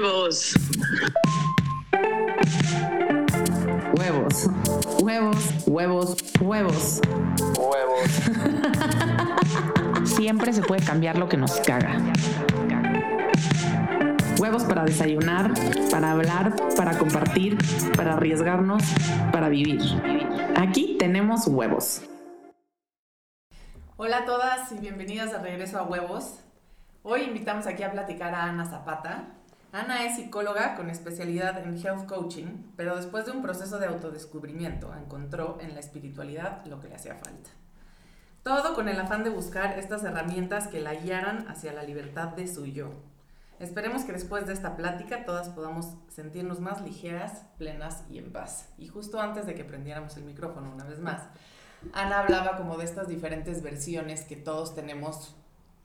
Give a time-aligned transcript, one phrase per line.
[0.00, 0.54] Huevos.
[3.98, 4.48] Huevos.
[5.02, 7.00] Huevos, huevos, huevos.
[7.58, 8.22] Huevos.
[10.04, 11.98] Siempre se puede cambiar lo que nos caga.
[14.38, 15.52] Huevos para desayunar,
[15.90, 17.58] para hablar, para compartir,
[17.94, 18.82] para arriesgarnos,
[19.32, 19.82] para vivir.
[20.56, 22.00] Aquí tenemos huevos.
[23.98, 26.40] Hola a todas y bienvenidas de regreso a Huevos.
[27.02, 29.39] Hoy invitamos aquí a platicar a Ana Zapata.
[29.72, 34.92] Ana es psicóloga con especialidad en health coaching, pero después de un proceso de autodescubrimiento
[34.96, 37.50] encontró en la espiritualidad lo que le hacía falta.
[38.42, 42.48] Todo con el afán de buscar estas herramientas que la guiaran hacia la libertad de
[42.48, 42.90] su yo.
[43.60, 48.70] Esperemos que después de esta plática todas podamos sentirnos más ligeras, plenas y en paz.
[48.76, 51.22] Y justo antes de que prendiéramos el micrófono una vez más,
[51.92, 55.36] Ana hablaba como de estas diferentes versiones que todos tenemos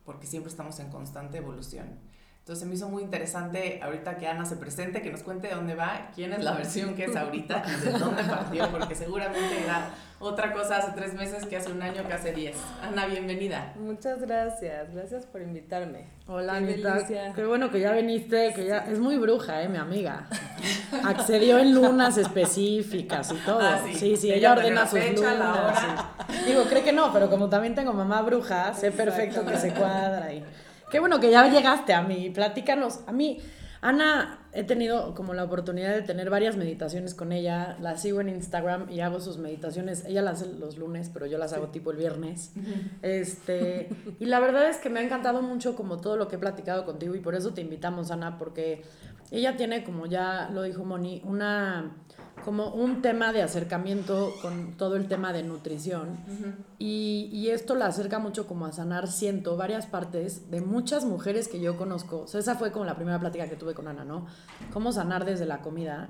[0.05, 1.99] porque siempre estamos en constante evolución.
[2.45, 5.73] Entonces me hizo muy interesante ahorita que Ana se presente, que nos cuente de dónde
[5.73, 9.89] va, quién es la versión que es ahorita y de dónde partió, porque seguramente era
[10.19, 12.55] otra cosa hace tres meses que hace un año que hace diez.
[12.83, 13.73] Ana, bienvenida.
[13.79, 16.05] Muchas gracias, gracias por invitarme.
[16.27, 17.33] Hola Qué Anita, delicia.
[17.33, 20.27] qué bueno que ya viniste, que ya es muy bruja, eh, mi amiga.
[21.03, 23.59] Accedió en lunas específicas y todo.
[23.59, 23.95] Ah, sí.
[23.95, 25.83] sí, sí, Ella ella ordena la sus fecha, la lunas.
[25.83, 26.09] hora.
[26.29, 26.35] sí.
[26.45, 30.31] Digo, cree que no, pero como también tengo mamá bruja, sé perfecto que se cuadra
[30.31, 30.45] y
[30.91, 32.29] qué bueno que ya llegaste a mí.
[32.29, 33.01] Platícanos.
[33.07, 33.39] A mí,
[33.81, 37.77] Ana, he tenido como la oportunidad de tener varias meditaciones con ella.
[37.81, 40.05] La sigo en Instagram y hago sus meditaciones.
[40.05, 42.53] Ella las hace los lunes, pero yo las hago tipo el viernes.
[43.01, 46.39] Este, y la verdad es que me ha encantado mucho como todo lo que he
[46.39, 48.83] platicado contigo y por eso te invitamos, Ana, porque
[49.31, 51.95] ella tiene, como ya lo dijo Moni, una
[52.45, 56.19] como un tema de acercamiento con todo el tema de nutrición
[56.77, 61.47] y, y esto la acerca mucho como a sanar, siento, varias partes de muchas mujeres
[61.47, 62.21] que yo conozco.
[62.21, 64.27] O sea, esa fue como la primera plática que tuve con Ana, ¿no?
[64.71, 66.09] Cómo sanar desde la comida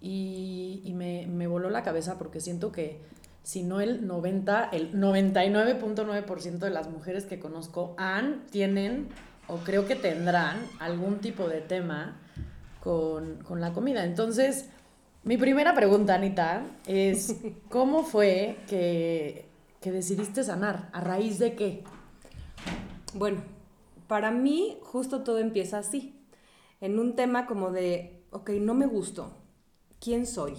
[0.00, 3.00] y, y me, me voló la cabeza porque siento que
[3.44, 9.08] si no el 90, el 99.9% de las mujeres que conozco han, tienen
[9.46, 12.16] o creo que tendrán algún tipo de tema
[12.80, 14.04] con, con la comida.
[14.04, 14.68] Entonces,
[15.26, 17.34] mi primera pregunta, Anita, es
[17.68, 19.44] ¿cómo fue que,
[19.80, 20.88] que decidiste sanar?
[20.92, 21.82] ¿A raíz de qué?
[23.12, 23.42] Bueno,
[24.06, 26.14] para mí justo todo empieza así,
[26.80, 29.32] en un tema como de, ok, no me gustó,
[30.00, 30.54] ¿quién soy?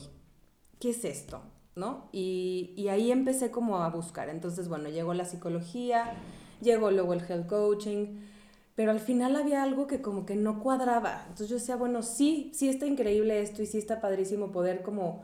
[0.82, 1.44] ¿Qué es esto?
[1.76, 2.10] ¿No?
[2.12, 4.28] Y, y ahí empecé como a buscar.
[4.28, 6.12] Entonces, bueno, llegó la psicología,
[6.62, 8.18] llegó luego el health coaching,
[8.78, 11.24] pero al final había algo que como que no cuadraba.
[11.24, 15.24] Entonces yo decía, bueno, sí, sí está increíble esto y sí está padrísimo poder como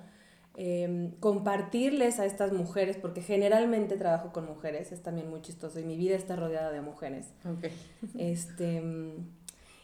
[0.56, 5.84] eh, compartirles a estas mujeres, porque generalmente trabajo con mujeres, es también muy chistoso y
[5.84, 7.28] mi vida está rodeada de mujeres.
[7.46, 7.72] Ok.
[8.18, 9.28] Este, mm,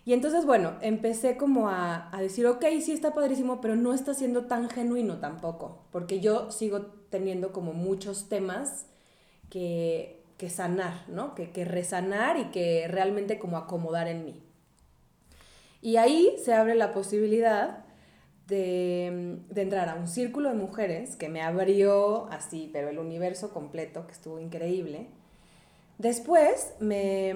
[0.04, 4.16] y entonces, bueno, empecé como a, a decir, ok, sí está padrísimo, pero no está
[4.16, 8.88] siendo tan genuino tampoco, porque yo sigo teniendo como muchos temas
[9.52, 11.36] que, que sanar, ¿no?
[11.36, 14.42] Que, que resanar y que realmente como acomodar en mí.
[15.82, 17.84] Y ahí se abre la posibilidad
[18.48, 23.54] de, de entrar a un círculo de mujeres que me abrió así, pero el universo
[23.54, 25.08] completo, que estuvo increíble.
[25.98, 27.36] Después me,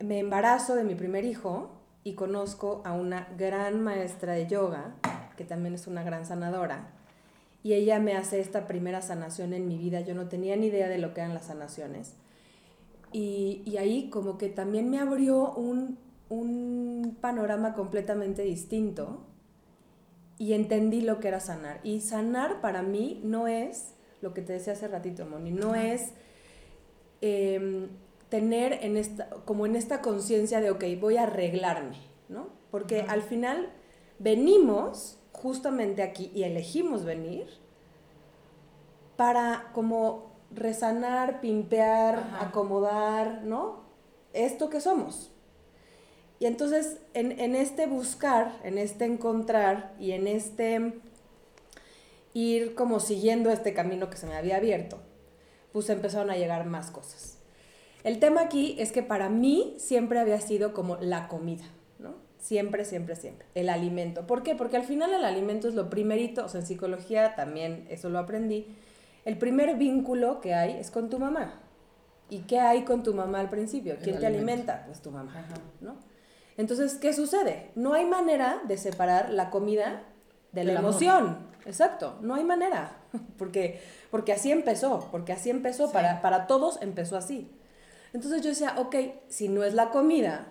[0.00, 1.70] me embarazo de mi primer hijo
[2.02, 4.96] y conozco a una gran maestra de yoga,
[5.36, 6.90] que también es una gran sanadora,
[7.62, 10.00] y ella me hace esta primera sanación en mi vida.
[10.00, 12.14] Yo no tenía ni idea de lo que eran las sanaciones.
[13.12, 19.26] Y, y ahí como que también me abrió un, un panorama completamente distinto
[20.38, 21.80] y entendí lo que era sanar.
[21.84, 26.14] Y sanar para mí no es, lo que te decía hace ratito, Moni, no es
[27.20, 27.88] em,
[28.28, 32.48] tener en esta, como en esta conciencia de, ok, voy a arreglarme, ¿no?
[32.70, 33.68] Porque al final
[34.18, 37.46] venimos justamente aquí y elegimos venir
[39.16, 42.46] para como resanar, pimpear, Ajá.
[42.46, 43.80] acomodar, ¿no?
[44.32, 45.30] Esto que somos.
[46.38, 51.00] Y entonces, en, en este buscar, en este encontrar y en este
[52.34, 54.98] ir como siguiendo este camino que se me había abierto,
[55.72, 57.38] pues empezaron a llegar más cosas.
[58.04, 61.64] El tema aquí es que para mí siempre había sido como la comida.
[62.42, 63.46] Siempre, siempre, siempre.
[63.54, 64.26] El alimento.
[64.26, 64.56] ¿Por qué?
[64.56, 68.18] Porque al final el alimento es lo primerito, o sea, en psicología también eso lo
[68.18, 68.66] aprendí.
[69.24, 71.60] El primer vínculo que hay es con tu mamá.
[72.28, 73.94] ¿Y qué hay con tu mamá al principio?
[74.02, 74.72] ¿Quién te alimento.
[74.72, 74.86] alimenta?
[74.86, 75.54] Pues tu mamá, Ajá.
[75.80, 75.94] ¿no?
[76.56, 77.70] Entonces, ¿qué sucede?
[77.76, 80.02] No hay manera de separar la comida
[80.50, 80.90] de la amor.
[80.90, 81.38] emoción.
[81.64, 82.96] Exacto, no hay manera.
[83.38, 83.80] Porque,
[84.10, 87.52] porque así empezó, porque así empezó, para, para todos empezó así.
[88.12, 88.96] Entonces yo decía, ok,
[89.28, 90.48] si no es la comida,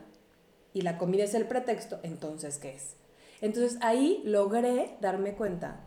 [0.74, 2.96] y la comida es el pretexto, entonces ¿qué es?
[3.42, 5.82] Entonces ahí logré darme cuenta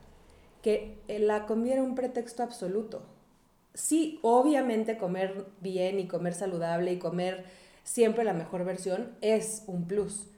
[0.62, 3.02] que eh, la comida era un pretexto absoluto.
[3.74, 7.44] Sí, obviamente comer bien y comer saludable y comer
[7.82, 10.28] siempre la mejor versión es un plus,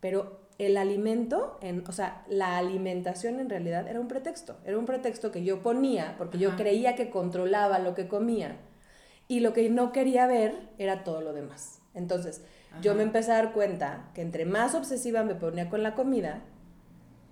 [0.00, 4.86] pero el alimento, en, o sea, la alimentación en realidad era un pretexto, era un
[4.86, 8.56] pretexto que yo ponía porque yo creía que controlaba lo que comía
[9.28, 11.80] y lo que no quería ver era todo lo demás.
[11.94, 12.42] Entonces,
[12.80, 16.42] yo me empecé a dar cuenta que entre más obsesiva me ponía con la comida,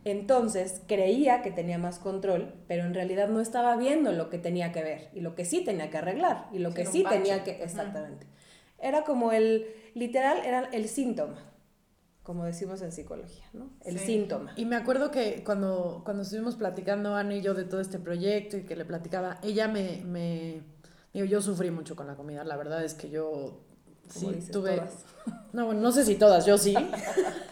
[0.04, 4.72] entonces creía que tenía más control, pero en realidad no estaba viendo lo que tenía
[4.72, 7.62] que ver y lo que sí tenía que arreglar y lo que sí tenía que...
[7.62, 8.26] Exactamente.
[8.78, 11.36] Era como el, literal, era el síntoma,
[12.22, 13.70] como decimos en psicología, ¿no?
[13.84, 14.54] El síntoma.
[14.56, 18.56] Y me acuerdo que cuando, cuando estuvimos platicando, Ana y yo, de todo este proyecto
[18.56, 20.62] y que le platicaba, ella me, me
[21.12, 23.60] digo, yo sufrí mucho con la comida, la verdad es que yo
[24.10, 24.82] sí tuve...
[25.52, 26.74] No, bueno, no sé si todas, yo sí,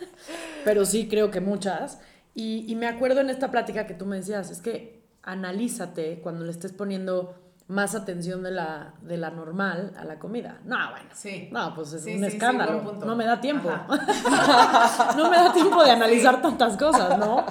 [0.64, 1.98] pero sí creo que muchas.
[2.34, 6.52] Y, me acuerdo en esta plática que tú me decías, es que analízate cuando le
[6.52, 7.34] estés poniendo
[7.66, 10.60] más atención de la, de la normal a la comida.
[10.64, 11.10] No, bueno.
[11.12, 11.48] Sí.
[11.50, 12.94] No, pues es un escándalo.
[13.04, 13.68] no me da tiempo.
[15.16, 17.44] no me da tiempo de analizar tantas cosas, ¿no?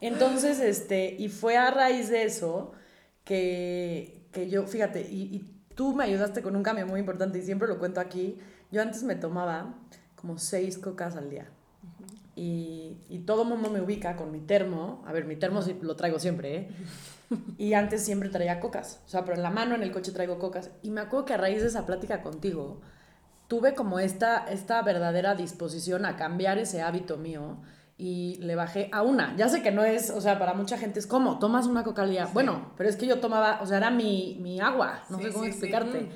[0.00, 2.72] Entonces, este, y fue a raíz de eso
[3.24, 7.42] que, que yo, fíjate, y, y, tú me ayudaste con un cambio muy importante y
[7.42, 8.36] siempre lo cuento aquí.
[8.70, 9.76] Yo antes me tomaba
[10.14, 11.46] como seis cocas al día
[12.36, 15.02] y, y todo el mundo me ubica con mi termo.
[15.06, 16.68] A ver, mi termo sí lo traigo siempre, ¿eh?
[17.56, 19.00] Y antes siempre traía cocas.
[19.06, 20.70] O sea, pero en la mano en el coche traigo cocas.
[20.82, 22.82] Y me acuerdo que a raíz de esa plática contigo,
[23.48, 27.56] tuve como esta, esta verdadera disposición a cambiar ese hábito mío
[28.00, 29.36] y le bajé a una.
[29.36, 32.02] Ya sé que no es, o sea, para mucha gente es como, tomas una coca
[32.02, 32.26] al día.
[32.32, 35.44] Bueno, pero es que yo tomaba, o sea, era mi, mi agua, no sé cómo
[35.44, 36.08] explicarte.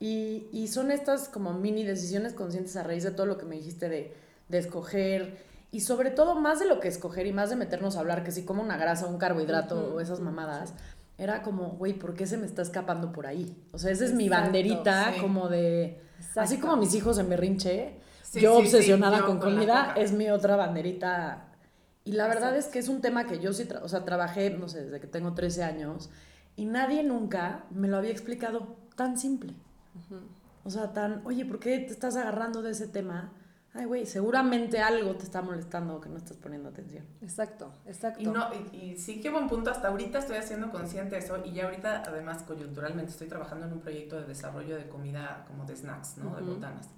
[0.00, 3.56] Y, y, son estas como mini decisiones conscientes a raíz de todo lo que me
[3.56, 4.12] dijiste de,
[4.48, 5.38] de escoger
[5.72, 8.32] y sobre todo, más de lo que escoger y más de meternos a hablar, que
[8.32, 10.74] si como una grasa, un carbohidrato o esas mamadas,
[11.16, 13.56] era como, güey, ¿por qué se me está escapando por ahí?
[13.72, 16.00] O sea, esa es mi banderita como de...
[16.34, 18.00] Así como mis hijos en berrinche,
[18.34, 21.46] yo obsesionada con, comida, es mi otra banderita.
[22.04, 24.68] Y la verdad es que es un tema que yo sí, o sea, trabajé, no
[24.68, 26.10] sé, desde que tengo 13 años,
[26.56, 29.54] y nadie nunca me lo había explicado tan simple.
[30.64, 33.32] O sea, tan, oye, ¿por qué te estás agarrando de ese tema?
[33.72, 37.04] ay, güey, seguramente algo te está molestando que no estás poniendo atención.
[37.22, 38.20] Exacto, exacto.
[38.20, 41.52] Y, no, y, sí que buen punto, hasta ahorita estoy haciendo consciente de eso y
[41.52, 45.76] ya ahorita además coyunturalmente estoy trabajando en un proyecto de desarrollo de comida como de
[45.76, 46.34] snacks, ¿no?
[46.34, 46.88] De botanas.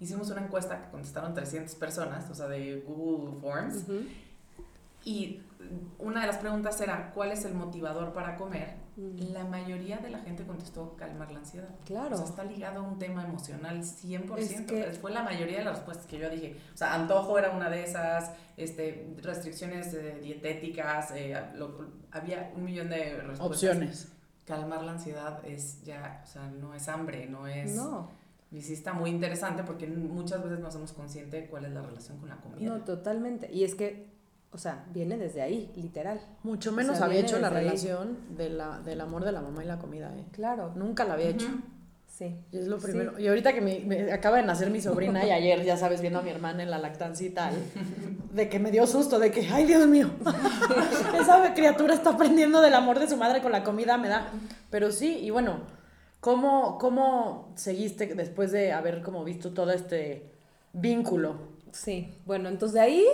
[0.00, 3.84] Hicimos una encuesta que contestaron 300 personas, o sea, de Google Forms.
[5.04, 5.40] Y
[5.98, 8.76] una de las preguntas era, ¿cuál es el motivador para comer?
[8.96, 9.32] Mm.
[9.32, 11.68] La mayoría de la gente contestó calmar la ansiedad.
[11.84, 12.14] Claro.
[12.14, 14.92] O sea, está ligado a un tema emocional 100%.
[15.00, 16.56] Fue la mayoría de las respuestas que yo dije.
[16.74, 21.38] O sea, antojo era una de esas, este, restricciones eh, dietéticas, eh,
[22.10, 23.46] había un millón de respuestas.
[23.46, 24.12] Opciones.
[24.46, 27.72] Calmar la ansiedad es ya, o sea, no es hambre, no es...
[27.72, 28.19] No.
[28.52, 31.82] Y sí está muy interesante porque muchas veces no somos conscientes de cuál es la
[31.82, 32.68] relación con la comida.
[32.68, 33.52] No, totalmente.
[33.52, 34.10] Y es que
[34.52, 36.20] o sea, viene desde ahí, literal.
[36.42, 39.78] Mucho menos había hecho la relación de la, del amor de la mamá y la
[39.78, 40.24] comida, ¿eh?
[40.32, 40.72] Claro.
[40.74, 41.46] Nunca la había hecho.
[42.08, 42.36] Sí.
[42.50, 43.18] Y es lo primero.
[43.18, 46.22] Y ahorita que me, acaba de nacer mi sobrina y ayer, ya sabes, viendo a
[46.22, 47.54] mi hermana en la lactancia y tal,
[48.32, 50.10] de que me dio susto, de que, ay Dios mío,
[51.20, 54.32] esa criatura está aprendiendo del amor de su madre con la comida, me da.
[54.68, 55.60] Pero sí, y bueno,
[56.20, 60.30] ¿cómo, cómo seguiste después de haber como visto todo este
[60.72, 61.36] vínculo?
[61.72, 63.06] Sí, bueno, entonces de ahí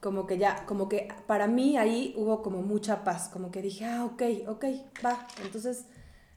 [0.00, 3.84] como que ya, como que para mí ahí hubo como mucha paz, como que dije,
[3.84, 4.64] ah, ok, ok,
[5.04, 5.84] va, entonces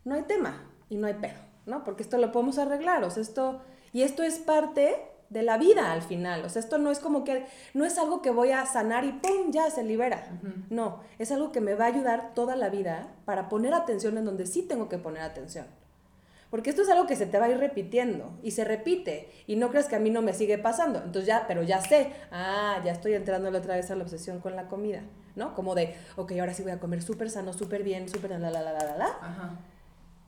[0.04, 1.84] no hay tema y no hay pedo, ¿no?
[1.84, 3.62] Porque esto lo podemos arreglar, o sea, esto,
[3.94, 4.98] y esto es parte
[5.30, 8.22] de la vida al final, o sea, esto no es como que, no es algo
[8.22, 9.52] que voy a sanar y ¡pum!
[9.52, 10.28] ya se libera,
[10.70, 14.26] no, es algo que me va a ayudar toda la vida para poner atención en
[14.26, 15.66] donde sí tengo que poner atención.
[16.54, 19.56] Porque esto es algo que se te va a ir repitiendo y se repite y
[19.56, 21.00] no crees que a mí no me sigue pasando.
[21.00, 24.56] Entonces ya, pero ya sé, ah, ya estoy entrando otra vez a la obsesión con
[24.56, 25.02] la comida,
[25.36, 25.56] ¿no?
[25.56, 28.52] Como de, ok, ahora sí voy a comer súper sano, súper bien, súper la, la,
[28.52, 29.06] la, la, la, la.
[29.06, 29.56] Ajá.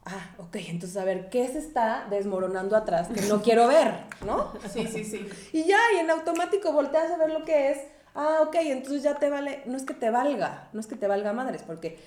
[0.06, 3.94] Ah, ok, entonces a ver, ¿qué se está desmoronando atrás que no quiero ver,
[4.26, 4.52] ¿no?
[4.74, 5.30] Sí, sí, sí.
[5.54, 7.78] Y ya, y en automático volteas a ver lo que es.
[8.16, 11.06] Ah, ok, entonces ya te vale, no es que te valga, no es que te
[11.06, 12.00] valga madres, porque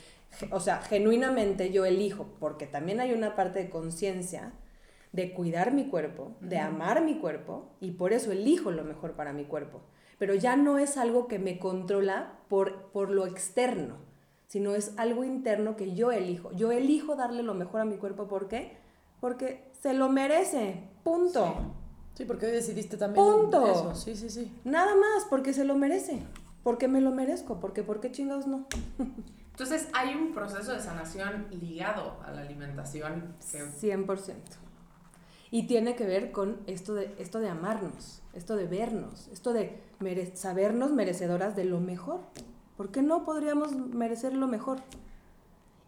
[0.50, 4.52] o sea, genuinamente yo elijo, porque también hay una parte de conciencia
[5.12, 9.32] de cuidar mi cuerpo, de amar mi cuerpo, y por eso elijo lo mejor para
[9.32, 9.80] mi cuerpo.
[10.18, 13.96] Pero ya no es algo que me controla por, por lo externo,
[14.48, 16.52] sino es algo interno que yo elijo.
[16.52, 18.76] Yo elijo darle lo mejor a mi cuerpo, ¿por qué?
[19.20, 21.54] Porque se lo merece, punto.
[22.14, 23.64] Sí, porque hoy decidiste también Punto.
[23.70, 23.94] eso.
[23.94, 24.52] Sí, sí, sí.
[24.64, 26.20] Nada más, porque se lo merece.
[26.64, 27.60] Porque me lo merezco.
[27.60, 28.66] Porque, ¿por qué chingados no?
[29.58, 33.34] Entonces hay un proceso de sanación ligado a la alimentación.
[33.50, 34.34] Que, 100%.
[35.50, 39.80] Y tiene que ver con esto de, esto de amarnos, esto de vernos, esto de
[39.98, 42.20] mere- sabernos merecedoras de lo mejor.
[42.76, 44.78] ¿Por qué no podríamos merecer lo mejor?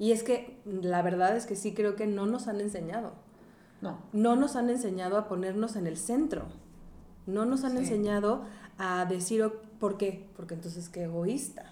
[0.00, 3.12] Y es que la verdad es que sí creo que no nos han enseñado.
[3.82, 3.98] No.
[4.12, 6.46] No nos han enseñado a ponernos en el centro.
[7.26, 7.78] No nos han Sí.
[7.78, 8.46] enseñado
[8.78, 10.28] a decir, "Oh, ¿por qué?
[10.34, 11.69] Porque entonces qué egoísta.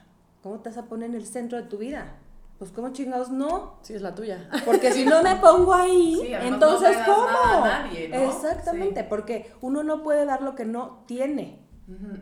[0.48, 2.14] ¿Cómo te vas a poner en el centro de tu vida?
[2.58, 3.78] Pues ¿cómo chingados no?
[3.82, 4.48] Sí, es la tuya.
[4.64, 7.26] Porque si no me pongo ahí, Sí, entonces no ¿cómo?
[7.26, 8.16] nada a nadie, ¿no?
[8.16, 9.06] Exactamente, Sí.
[9.10, 11.58] porque uno no puede dar lo que no tiene.
[11.86, 12.16] Ujú.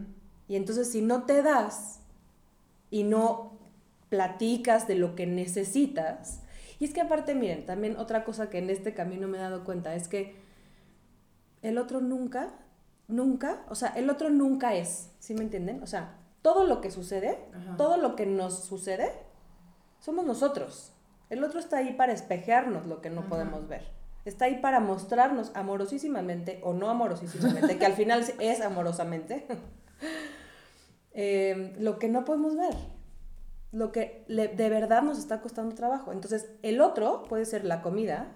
[0.49, 2.01] Y entonces si no te das
[2.91, 3.59] y no
[4.09, 6.43] platicas de lo que necesitas,
[6.81, 9.63] y es que aparte, miren, también otra cosa que en este camino me he dado
[9.63, 10.35] cuenta es que
[11.63, 12.49] el otro nunca,
[13.07, 15.81] nunca, o sea, el otro nunca es, ¿sí me entienden?
[15.85, 16.17] O sea,
[16.47, 17.77] todo lo que sucede, Ajá.
[17.77, 19.11] todo lo que nos sucede,
[19.99, 20.93] somos nosotros.
[21.29, 23.31] El otro está ahí para espejearnos lo que no Ajá.
[23.31, 23.83] podemos ver.
[24.25, 29.45] Está ahí para mostrarnos amorosísimamente o no amorosísimamente, que al final es amorosamente,
[31.15, 32.75] eh, lo que no podemos ver.
[33.73, 36.13] Lo que le- de verdad nos está costando trabajo.
[36.13, 38.29] Entonces, el otro puede ser la comida,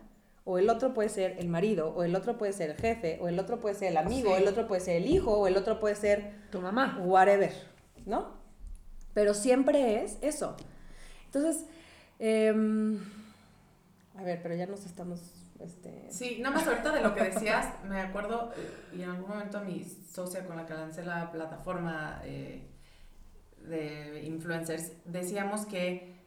[0.44, 3.28] o el otro puede ser el marido, o el otro puede ser el jefe, o
[3.28, 4.42] el otro puede ser el amigo, Sí.
[4.42, 6.98] el otro puede ser el hijo, o el otro puede ser Tu mamá.
[7.04, 7.52] whatever,
[8.06, 8.38] ¿no?
[9.14, 10.56] Pero siempre es eso.
[11.26, 11.66] Entonces,
[12.18, 12.98] em,
[14.16, 15.20] a ver, pero ya nos estamos,
[15.60, 16.08] este...
[16.10, 19.60] Sí, nada más ahorita de lo que decías, me acuerdo, eh, y en algún momento
[19.64, 22.66] mi socia con la que lancé la plataforma eh,
[23.68, 26.20] de influencers, decíamos que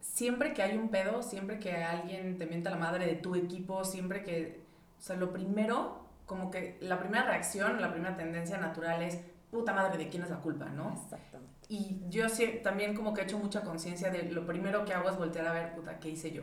[0.00, 3.84] siempre que hay un pedo, siempre que alguien te mienta la madre de tu equipo,
[3.84, 4.64] siempre que,
[4.98, 9.72] o sea, lo primero, como que la primera reacción, la primera tendencia natural es, puta
[9.72, 10.92] madre, ¿de quién es la culpa, no?
[10.92, 11.54] Exactamente.
[11.68, 15.08] Y yo sí, también como que he hecho mucha conciencia de lo primero que hago
[15.08, 16.42] es voltear a ver, puta, ¿qué hice yo?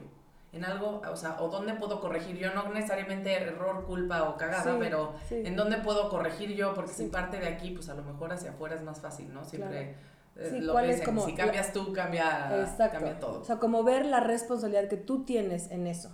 [0.51, 4.73] En algo, o sea, o dónde puedo corregir yo, no necesariamente error, culpa o cagada,
[4.73, 5.41] Sí, pero sí.
[5.45, 7.05] en dónde puedo corregir yo, porque Sí.
[7.05, 9.43] si parte de aquí, pues a lo mejor hacia afuera es más fácil, ¿no?
[9.43, 9.95] Siempre
[10.35, 12.93] eh, Sí, lo ¿cuál es como si cambias tú, cambia, Exacto.
[12.97, 13.41] cambia todo.
[13.41, 16.09] O sea, como ver la responsabilidad que tú tienes en eso,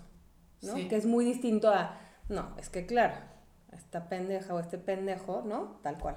[0.61, 0.73] ¿no?
[0.75, 1.97] Que es muy distinto a,
[2.29, 3.15] no, es que claro,
[3.71, 5.79] esta pendeja o este pendejo, ¿no?
[5.83, 6.15] Tal cual.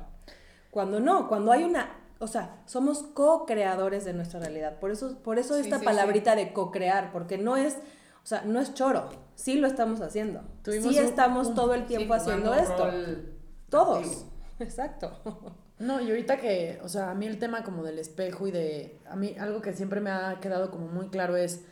[0.72, 4.80] Cuando no, cuando hay una, o sea, somos co-creadores de nuestra realidad.
[4.80, 7.74] Por eso, por eso Sí, esta sí, palabrita de co-crear, porque no es,
[8.24, 10.40] o sea, no es choro, sí lo estamos haciendo.
[10.64, 12.90] Tuvimos sí un- estamos un- todo el tiempo haciendo esto.
[13.68, 13.98] Todos.
[13.98, 14.32] activo.
[14.58, 15.12] Exacto.
[15.78, 19.00] No, y ahorita que, o sea, a mí el tema como del espejo y de,
[19.10, 21.64] a mí algo que siempre me ha quedado como muy claro es,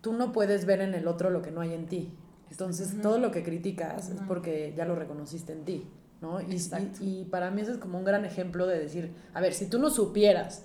[0.00, 2.16] tú no puedes ver en el otro lo que no hay en ti.
[2.50, 5.86] Entonces, todo lo que criticas es porque ya lo reconociste en ti,
[6.20, 6.40] ¿no?
[6.40, 9.54] Y, y, y para mí eso es como un gran ejemplo de decir, a ver,
[9.54, 10.64] si tú no supieras,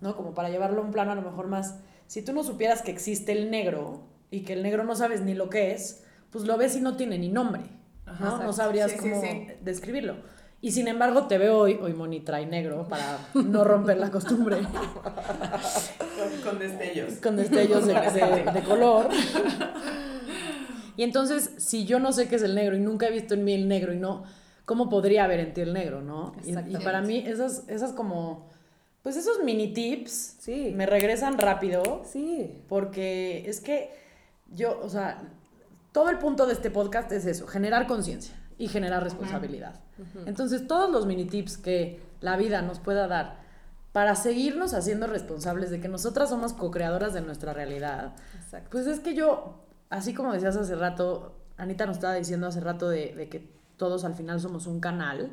[0.00, 0.16] ¿no?
[0.16, 1.76] Como para llevarlo a un plano a lo mejor más,
[2.06, 5.34] si tú no supieras que existe el negro y que el negro no sabes ni
[5.34, 7.62] lo que es, pues lo ves y no tiene ni nombre,
[8.20, 8.42] ¿no?
[8.42, 9.46] No sabrías Sí, sí, cómo sí.
[9.62, 10.16] describirlo.
[10.60, 14.56] Y sin embargo, te veo hoy, hoy Moni trae negro para no romper la costumbre,
[16.18, 17.14] Con, con destellos.
[17.22, 19.08] con destellos de, de- de color.
[20.96, 23.44] Y entonces, si yo no sé qué es el negro y nunca he visto en
[23.44, 24.24] mí el negro y no,
[24.68, 26.34] ¿cómo podría haber en ti el negro, no?
[26.44, 28.50] Y- Y, para mí, esas, esas como,
[29.02, 30.74] pues esos mini tips Sí.
[30.76, 32.60] me regresan rápido Sí.
[32.68, 33.90] porque es que
[34.54, 35.22] yo, o sea,
[35.92, 39.80] todo el punto de este podcast es eso, generar conciencia y generar responsabilidad.
[40.26, 43.38] Entonces, todos los mini tips que la vida nos pueda dar
[43.92, 48.68] para seguirnos haciendo responsables de que nosotras somos co-creadoras de nuestra realidad, Exacto.
[48.70, 52.90] pues es que yo, así como decías hace rato, Anita nos estaba diciendo hace rato
[52.90, 55.30] de, de que todos al final somos un canal.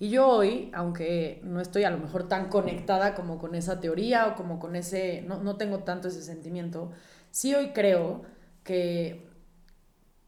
[0.00, 4.26] Y yo hoy, aunque no estoy a lo mejor tan conectada como con esa teoría
[4.26, 6.90] o como con ese, no, no tengo tanto ese sentimiento,
[7.30, 8.22] sí hoy creo
[8.64, 9.28] que,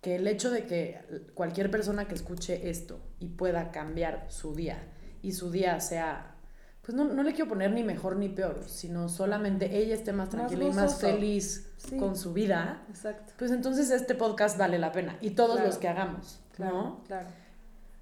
[0.00, 1.00] que el hecho de que
[1.34, 4.78] cualquier persona que escuche esto y pueda cambiar su día
[5.22, 6.36] y su día sea,
[6.82, 10.26] pues no, no le quiero poner ni mejor ni peor, sino solamente ella esté más
[10.28, 11.96] Más tranquila y más feliz Sí.
[11.98, 13.32] con su vida, Exacto.
[13.38, 15.66] pues entonces este podcast vale la pena y todos Claro.
[15.66, 16.74] los que hagamos, Claro.
[16.74, 17.04] ¿no?
[17.06, 17.28] Claro.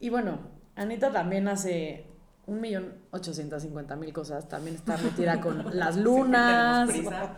[0.02, 0.40] Y bueno,
[0.74, 2.06] Anita también hace
[2.46, 7.36] un millón ochocientos cincuenta mil cosas, también está metida con las lunas, prisa.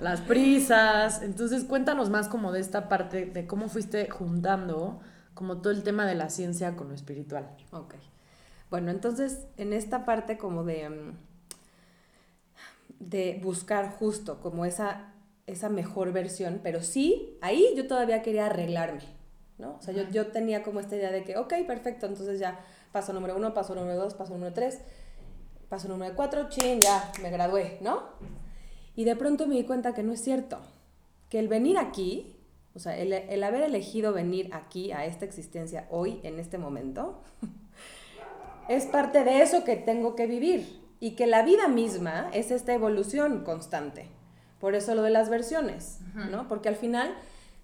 [0.00, 5.00] las prisas, entonces cuéntanos más como de esta parte, de cómo fuiste juntando
[5.34, 7.50] como todo el tema de la ciencia con lo espiritual.
[7.72, 7.96] Ok.
[8.70, 11.12] Bueno, entonces en esta parte como de, mm,
[13.00, 15.12] de buscar justo como esa,
[15.46, 19.17] esa mejor versión, pero sí, ahí yo todavía quería arreglarme,
[19.58, 19.76] ¿no?
[19.76, 22.60] O sea, yo, yo tenía como esta idea de que, ok, perfecto, entonces ya
[22.92, 24.80] paso número uno, paso número dos, paso número tres,
[25.68, 28.02] paso número cuatro, chin, ya, me gradué, ¿no?
[28.94, 30.58] Y de pronto me di cuenta que no es cierto,
[31.28, 32.36] que el venir aquí,
[32.74, 37.22] o sea, el, el haber elegido venir aquí a esta existencia hoy, en este momento,
[38.68, 42.74] es parte de eso que tengo que vivir y que la vida misma es esta
[42.74, 44.08] evolución constante.
[44.58, 46.00] Por eso lo de las versiones,
[46.30, 46.48] ¿no?
[46.48, 47.14] Porque al final,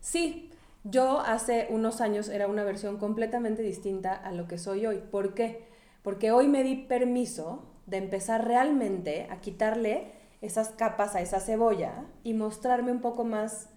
[0.01, 0.44] sí,
[0.85, 4.99] yo hace unos años era una versión completamente distinta a lo que soy hoy.
[5.11, 5.67] ¿Por qué?
[6.03, 10.13] Porque hoy me di permiso de empezar realmente a quitarle
[10.43, 13.71] esas capas a esa cebolla y mostrarme un poco más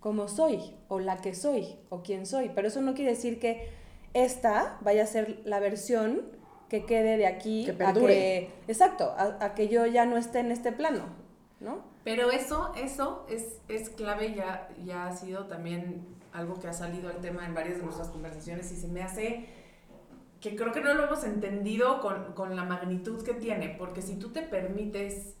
[0.00, 2.50] como soy, o la que soy, o quién soy.
[2.54, 3.68] Pero eso no quiere decir que
[4.14, 6.22] esta vaya a ser la versión
[6.68, 8.06] que quede de aquí Que a perdure.
[8.06, 11.04] que, exacto, a, a que yo ya no esté en este plano,
[11.60, 11.78] ¿no?
[12.04, 17.08] Pero eso, eso es, es clave, ya, ya ha sido también algo que ha salido
[17.08, 19.48] al tema en varias de nuestras conversaciones y se me hace
[20.40, 24.18] que creo que no lo hemos entendido con, con la magnitud que tiene, porque si
[24.18, 25.34] tú te permites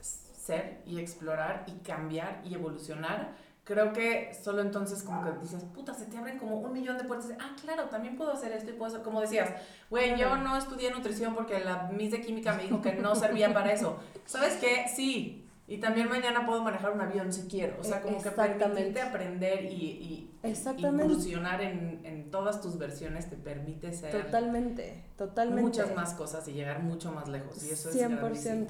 [0.00, 3.34] ser y explorar y cambiar y evolucionar,
[3.64, 7.04] creo que solo entonces como que dices, puta, se te abren como un millón de
[7.04, 7.32] puertas.
[7.40, 9.50] Ah, claro, también puedo hacer esto y puedo hacer, como decías,
[9.90, 13.52] güey, yo no estudié nutrición porque la Miss de Química me dijo que no servía
[13.52, 13.98] para eso.
[14.24, 14.86] ¿Sabes qué?
[14.94, 15.45] Sí.
[15.68, 17.76] Y también mañana puedo manejar un avión si quiero.
[17.80, 23.36] O sea, como que permitirte aprender y, y incursionar en, en todas tus versiones te
[23.36, 25.62] permite ser Totalmente, totalmente.
[25.62, 27.64] muchas más cosas y llegar mucho más lejos.
[27.64, 28.66] Y eso es 100%, grandísimo.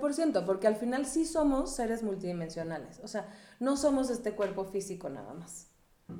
[0.00, 2.98] 100%, porque al final sí somos seres multidimensionales.
[3.04, 3.28] O sea,
[3.60, 5.68] no somos este cuerpo físico nada más.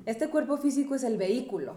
[0.07, 1.77] Este cuerpo físico es el vehículo,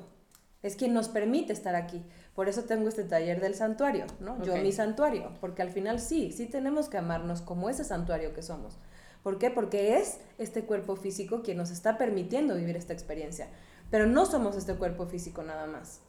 [0.65, 2.03] es quien nos permite estar aquí.
[2.33, 4.43] Por eso tengo este taller del santuario, ¿no?
[4.43, 8.41] Yo mi santuario, porque al final sí, sí tenemos que amarnos como ese santuario que
[8.41, 8.79] somos.
[9.21, 9.51] ¿Por qué?
[9.51, 13.47] Porque es este cuerpo físico quien nos está permitiendo vivir esta experiencia.
[13.91, 16.01] Pero no somos este cuerpo físico nada más.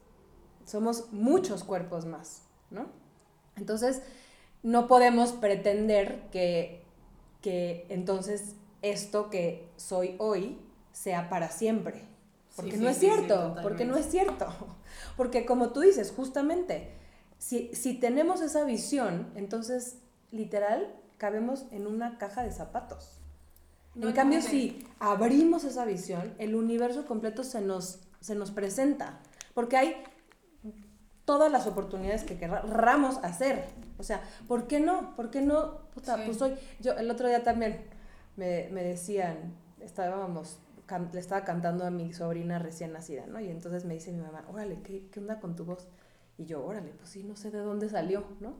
[0.65, 2.87] Somos muchos cuerpos más, ¿no?
[3.57, 4.01] Entonces,
[4.63, 6.83] no podemos pretender que,
[7.43, 10.59] que entonces esto que soy hoy
[10.93, 12.16] sea para siempre.
[12.57, 14.47] Porque Sí, no sí, es sí, cierto, porque no es cierto.
[15.17, 16.91] Porque como tú dices, justamente,
[17.39, 19.99] si, si tenemos esa visión, entonces,
[20.31, 23.19] literal, cabemos en una caja de zapatos.
[23.95, 28.51] No, en cambio, no, si abrimos esa visión, el universo completo se nos, se nos
[28.51, 29.21] presenta.
[29.55, 30.03] Porque hay
[31.25, 33.65] todas las oportunidades que querramos hacer.
[33.99, 35.17] O sea, ¿por qué no?
[35.17, 35.79] ¿Por qué no?
[35.95, 36.23] Puta, Sí.
[36.27, 37.81] pues hoy, yo el otro día también
[38.37, 40.59] me, me decían, estábamos,
[41.13, 43.41] le estaba cantando a mi sobrina recién nacida, ¿no?
[43.41, 45.89] Y entonces me dice mi mamá, órale, ¿qué, ¿qué onda con tu voz?
[46.39, 48.57] Y yo, órale, pues sí, no sé de dónde salió, ¿no?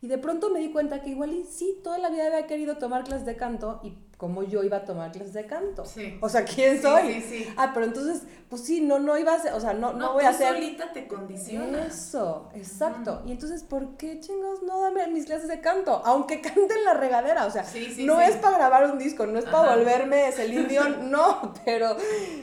[0.00, 2.76] Y de pronto me di cuenta que igual y sí, toda la vida había querido
[2.76, 5.84] tomar clases de canto y como yo iba a tomar clases de canto.
[5.84, 6.16] Sí.
[6.22, 7.12] O sea, ¿quién Sí, soy?
[7.14, 7.54] sí, sí.
[7.58, 10.12] Ah, pero entonces, pues sí, no, no iba a ser, o sea, no, no, No,
[10.14, 10.54] voy tú a hacer...
[10.54, 11.94] solita te condicionas.
[11.94, 13.22] Eso, exacto.
[13.26, 16.00] Y entonces, ¿por qué chingados no dame mis clases de canto?
[16.06, 18.24] Aunque cante en la regadera, o sea, Sí, sí, no sí.
[18.30, 19.76] es para grabar un disco, no es para Ajá.
[19.76, 21.96] volverme Celine Dion, no, pero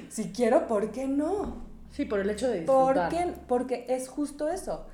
[0.09, 1.63] si quiero, ¿por qué no?
[1.91, 3.09] Sí, por el hecho de ¿Por disfrutar.
[3.09, 3.33] qué?
[3.47, 4.85] Porque es justo eso,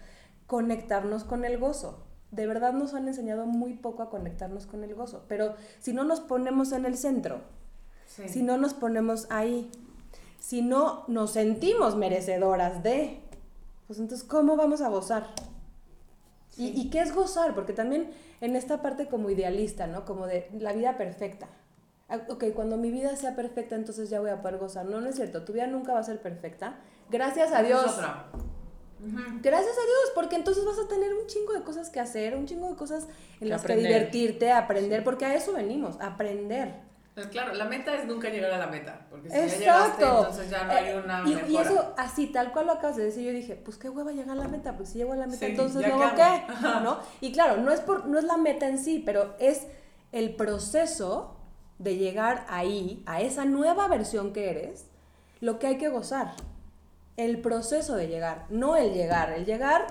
[0.47, 2.05] conectarnos con el gozo.
[2.31, 6.03] De verdad nos han enseñado muy poco a conectarnos con el gozo, pero si no
[6.03, 7.41] nos ponemos en el centro,
[8.05, 8.27] Sí.
[8.29, 9.69] si no nos ponemos ahí,
[10.39, 13.19] si no nos sentimos merecedoras de,
[13.87, 15.27] pues entonces, ¿cómo vamos a gozar?
[16.57, 16.73] ¿Y, Sí.
[16.75, 17.53] ¿Y qué es gozar?
[17.55, 18.11] Porque también
[18.41, 20.05] en esta parte como idealista, ¿no?
[20.05, 21.47] Como de la vida perfecta.
[22.09, 24.85] Ah, Ok, cuando mi vida sea perfecta, entonces ya voy a poder gozar.
[24.85, 26.79] No, no es cierto, tu vida nunca va a ser perfecta.
[27.09, 27.67] Gracias a es
[29.41, 32.45] Gracias a Dios, porque entonces vas a tener un chingo de cosas que hacer, un
[32.45, 33.85] chingo de cosas en Que las aprender.
[33.87, 36.87] que divertirte, aprender, porque a eso venimos, aprender.
[37.15, 39.59] Pues claro, la meta es nunca llegar a la meta, porque si ya Exacto.
[39.59, 41.47] llegaste, entonces ya no hay Eh, una y, mejora.
[41.49, 44.31] y eso, así, tal cual lo acabas de decir, yo dije, pues qué hueva llegar
[44.37, 46.43] a la meta, pues si llego a la meta, Sí, entonces ya luego qué,
[46.83, 46.99] ¿no?
[47.19, 49.63] Y claro, no es, por, no es la meta en sí, pero es
[50.13, 51.35] el proceso
[51.77, 54.85] de llegar ahí, a esa nueva versión que eres,
[55.41, 56.33] lo que hay que gozar.
[57.17, 59.31] El proceso de llegar, no el llegar.
[59.31, 59.85] El llegar,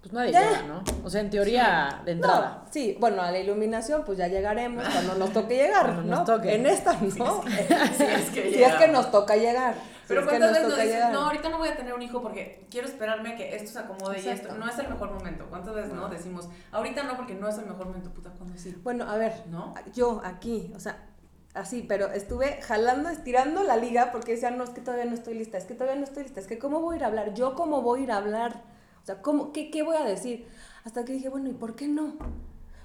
[0.00, 0.42] Pues nadie Ya.
[0.48, 0.82] llega, ¿no?
[1.04, 2.62] O sea, en teoría, de entrada.
[2.64, 6.18] no, sí, bueno, a la iluminación pues ya llegaremos cuando nos toque llegar, Cuando nos
[6.20, 6.24] ¿no?
[6.24, 6.54] toque.
[6.54, 7.42] En esta, ¿no?
[7.96, 8.78] Si es que Si es llega.
[8.78, 9.74] que nos toca llegar.
[9.74, 11.12] si Pero es que cuántas nos veces nos dices, llegar.
[11.12, 14.18] no, ahorita no voy a tener un hijo porque quiero esperarme que esto se acomode
[14.18, 14.42] y Exacto.
[14.50, 15.46] esto no es el mejor momento.
[15.50, 18.76] ¿Cuántas veces no decimos, ahorita no porque no es el mejor momento, puta, cuando sí?
[18.84, 19.74] Bueno, a ver, ¿No?
[19.94, 21.07] yo aquí, o sea,
[21.54, 25.34] así, pero estuve jalando, estirando la liga porque decía, no, es que todavía no estoy
[25.34, 27.34] lista, es que todavía no estoy lista, es que cómo voy a ir a hablar,
[27.34, 28.62] yo cómo voy a ir a hablar,
[29.02, 30.46] o sea, ¿cómo, qué, qué voy a decir?
[30.84, 32.14] Hasta que dije, bueno, ¿y por qué no?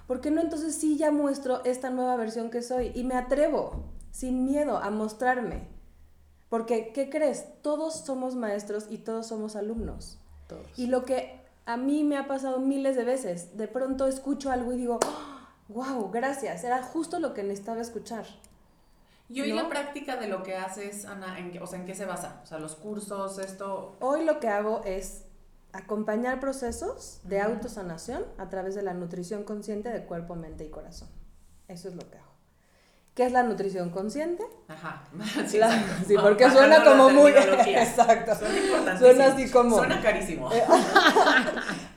[0.08, 3.86] ¿Por qué no entonces sí ya muestro esta nueva versión que soy y me atrevo,
[4.12, 5.67] sin miedo, a mostrarme?
[6.49, 7.45] Porque, ¿qué crees?
[7.62, 10.19] Todos somos maestros y todos somos alumnos.
[10.47, 10.67] Todos.
[10.78, 14.73] Y lo que a mí me ha pasado miles de veces, de pronto escucho algo
[14.73, 14.99] y digo,
[15.69, 18.26] wow, gracias, era justo lo que necesitaba escuchar.
[19.30, 19.64] Y hoy ¿No?
[19.64, 22.42] la práctica de lo que haces, Ana, en, qué- o sea, ¿en qué se basa?
[22.44, 23.96] O sea, los cursos, esto...
[24.02, 25.24] Hoy lo que hago es
[25.72, 27.48] acompañar procesos de Ujú.
[27.54, 31.08] autosanación a través de la nutrición consciente de cuerpo, mente y corazón.
[31.68, 32.33] Eso es lo que hago.
[33.13, 34.43] ¿Qué es la nutrición consciente?
[34.67, 35.04] Ajá.
[35.47, 35.71] Sí, La-
[36.08, 37.32] sí, porque Bajando suena como muy...
[37.67, 38.34] Exacto.
[38.97, 39.78] Suena así como...
[39.78, 40.52] Suena carísimo.
[40.52, 40.63] Eh,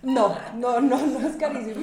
[0.02, 1.81] No, no, no, no es carísimo.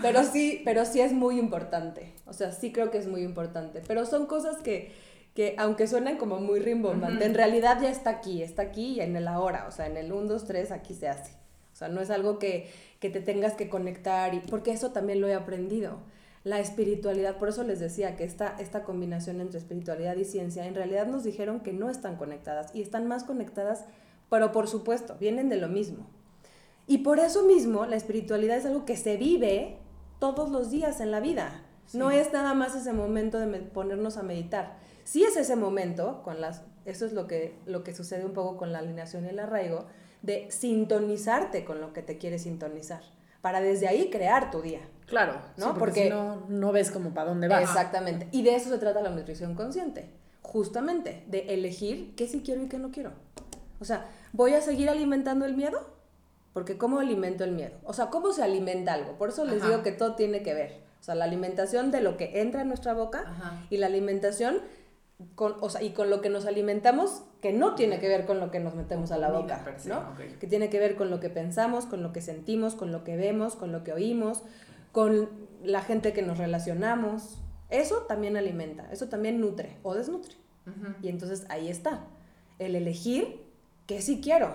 [0.00, 2.14] Pero sí, pero sí es muy importante.
[2.26, 3.82] O sea, sí creo que es muy importante.
[3.86, 4.92] Pero son cosas que,
[5.34, 7.24] que aunque suenan como muy rimbombante, Ujú.
[7.24, 9.66] en realidad ya está aquí, está aquí y en el ahora.
[9.68, 11.32] O sea, en el 1, 2, 3 aquí se hace.
[11.72, 15.20] O sea, no es algo que, que te tengas que conectar, y, porque eso también
[15.20, 15.98] lo he aprendido.
[16.44, 20.74] La espiritualidad, por eso les decía que esta, esta combinación entre espiritualidad y ciencia, en
[20.74, 23.86] realidad nos dijeron que no están conectadas y están más conectadas,
[24.28, 26.06] pero por supuesto, vienen de lo mismo.
[26.86, 29.78] Y por eso mismo la espiritualidad es algo que se vive
[30.18, 31.62] todos los días en la vida.
[31.92, 34.76] No es nada más ese momento de ponernos a meditar.
[35.04, 38.56] Sí es ese momento, con las, eso es lo que, lo que sucede un poco
[38.56, 39.86] con la alineación y el arraigo,
[40.22, 43.02] de sintonizarte con lo que te quieres sintonizar,
[43.44, 44.80] para desde ahí crear tu día.
[45.04, 45.74] Claro, ¿No?
[45.74, 47.60] porque, Porque- si no, no ves como para dónde vas.
[47.62, 48.26] Exactamente.
[48.32, 50.08] Y de eso se trata la nutrición consciente.
[50.40, 53.12] Justamente, de elegir qué sí quiero y qué no quiero.
[53.80, 55.78] O sea, ¿voy a seguir alimentando el miedo?
[56.54, 57.76] Porque ¿cómo alimento el miedo?
[57.84, 59.18] O sea, ¿cómo se alimenta algo?
[59.18, 59.68] Por eso les Ajá.
[59.72, 60.80] digo que todo tiene que ver.
[61.00, 63.66] O sea, la alimentación de lo que entra en nuestra boca Ajá.
[63.68, 64.62] y la alimentación
[65.34, 68.40] con, o sea, y con lo que nos alimentamos que no tiene que ver con
[68.40, 70.14] lo que nos metemos a la boca, ¿no?
[70.40, 73.16] Que tiene que ver con lo que pensamos, con lo que sentimos, con lo que
[73.16, 74.42] vemos, con lo que oímos,
[74.92, 75.28] con
[75.62, 77.38] la gente que nos relacionamos.
[77.70, 80.34] Eso también alimenta, eso también nutre o desnutre.
[81.02, 82.06] Y entonces ahí está,
[82.58, 83.42] el elegir
[83.86, 84.54] qué sí quiero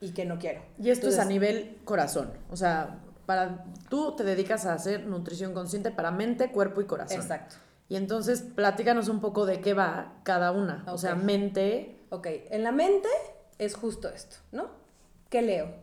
[0.00, 0.62] y qué no quiero.
[0.78, 2.30] Y esto es a nivel corazón.
[2.50, 7.20] O sea, para tú te dedicas a hacer nutrición consciente para mente, cuerpo y corazón.
[7.20, 7.56] Exacto.
[7.88, 10.84] Y entonces platícanos un poco de qué va cada una.
[10.88, 13.08] O sea, mente, Ok, en la mente
[13.58, 14.68] es justo esto, ¿no?
[15.30, 15.74] ¿Qué leo?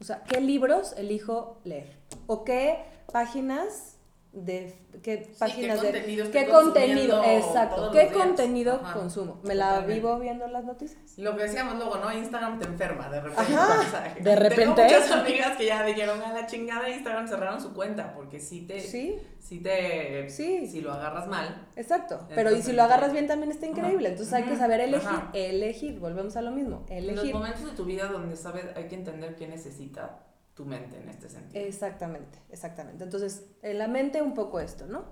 [0.00, 1.98] O sea, ¿qué libros elijo leer?
[2.26, 3.93] ¿O qué páginas
[4.34, 8.24] de qué páginas qué de contenido qué exacto, todos qué los días?
[8.26, 9.40] contenido Ajá, consumo?
[9.44, 9.94] ¿Me la totalmente.
[9.94, 11.00] vivo viendo las noticias?
[11.18, 12.12] Lo que decíamos luego, ¿no?
[12.12, 13.52] Instagram te enferma de repente.
[13.54, 14.14] Ajá.
[14.20, 14.74] De repente.
[14.86, 18.40] Tengo muchas amigas que ya dijeron a la chingada de Instagram, cerraron su cuenta porque
[18.40, 18.80] sí te.
[18.80, 20.28] Sí, Sí te.
[20.30, 20.66] Sí.
[20.66, 21.68] Si lo agarras mal.
[21.76, 22.26] exacto.
[22.34, 24.06] Pero y si lo agarras bien también está increíble.
[24.06, 24.12] Ajá.
[24.12, 25.30] Entonces hay que saber elegir, Ajá.
[25.34, 27.34] elegir, volvemos a lo mismo, En los elegir.
[27.34, 30.18] momentos de tu vida donde sabes, hay que entender qué necesita
[30.54, 31.64] tu mente en este sentido.
[31.64, 33.04] Exactamente, exactamente.
[33.04, 35.04] Entonces, en la mente un poco esto, ¿no?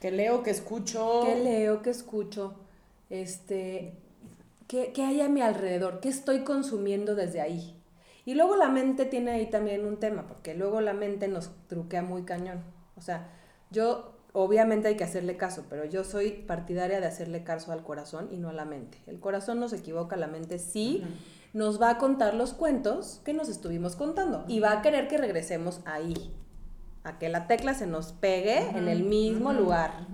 [0.00, 1.22] que leo, que escucho.
[1.24, 1.82] ¿Qué leo?
[1.82, 2.54] ¿Qué escucho?
[3.10, 3.94] Este,
[4.66, 6.00] ¿qué, ¿Qué hay a mi alrededor?
[6.00, 7.76] ¿Qué estoy consumiendo desde ahí?
[8.24, 12.02] Y luego la mente tiene ahí también un tema, porque luego la mente nos truquea
[12.02, 12.62] muy cañón.
[12.96, 13.28] O sea,
[13.70, 18.28] yo, obviamente hay que hacerle caso, pero yo soy partidaria de hacerle caso al corazón
[18.30, 18.98] y no a la mente.
[19.06, 21.04] El corazón no se equivoca, la mente sí
[21.52, 25.18] nos va a contar los cuentos que nos estuvimos contando y va a querer que
[25.18, 26.32] regresemos ahí,
[27.04, 30.06] a que la tecla se nos pegue en el mismo lugar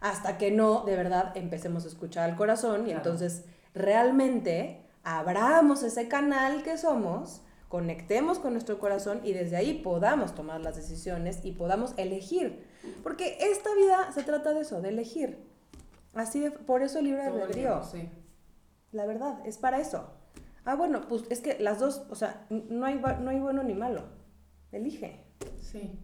[0.00, 2.98] hasta que no, de verdad, empecemos a escuchar al corazón y Claro.
[2.98, 10.34] entonces realmente abramos ese canal que somos, conectemos con nuestro corazón y desde ahí podamos
[10.34, 12.66] tomar las decisiones y podamos elegir.
[13.02, 15.38] Porque esta vida se trata de eso, de elegir.
[16.14, 17.82] Así de, por eso el libre Todo el albedrío.
[17.84, 18.08] sí.
[18.90, 20.10] La verdad, es para eso.
[20.64, 23.74] Ah, bueno, pues es que las dos, o sea, no hay, no hay bueno ni
[23.74, 24.04] malo.
[24.70, 25.24] Elige.
[25.60, 25.98] Sí.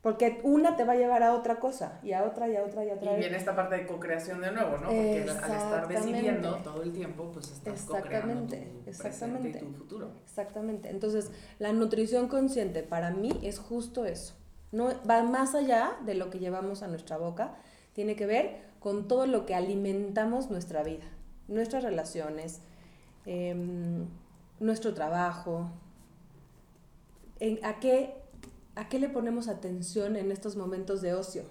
[0.00, 2.84] Porque una te va a llevar a otra cosa, y a otra, y a otra,
[2.84, 3.16] y a Y otra.
[3.16, 4.86] viene esta parte de co-creación de nuevo, ¿no?
[4.88, 9.50] Porque al estar decidiendo todo el tiempo, pues estás co-creando tu exactamente.
[9.50, 10.12] y tu futuro.
[10.24, 10.88] Exactamente.
[10.88, 14.34] Entonces, la nutrición consciente para mí es justo eso.
[14.72, 17.56] No va más allá de lo que llevamos a nuestra boca,
[17.92, 21.04] tiene que ver con todo lo que alimentamos nuestra vida,
[21.46, 22.62] nuestras relaciones,
[23.26, 24.06] em,
[24.60, 25.70] nuestro trabajo,
[27.38, 28.14] en, a qué
[28.76, 31.42] a qué le ponemos atención en estos momentos de ocio,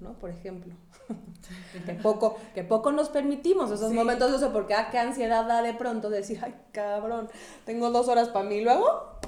[0.00, 0.12] ¿no?
[0.14, 0.74] Por ejemplo.
[1.86, 3.94] que poco, que poco nos permitimos esos Sí.
[3.94, 7.28] momentos de ocio, porque ah, qué ansiedad da de pronto decir, ay, cabrón,
[7.64, 9.18] tengo dos horas para mí, luego,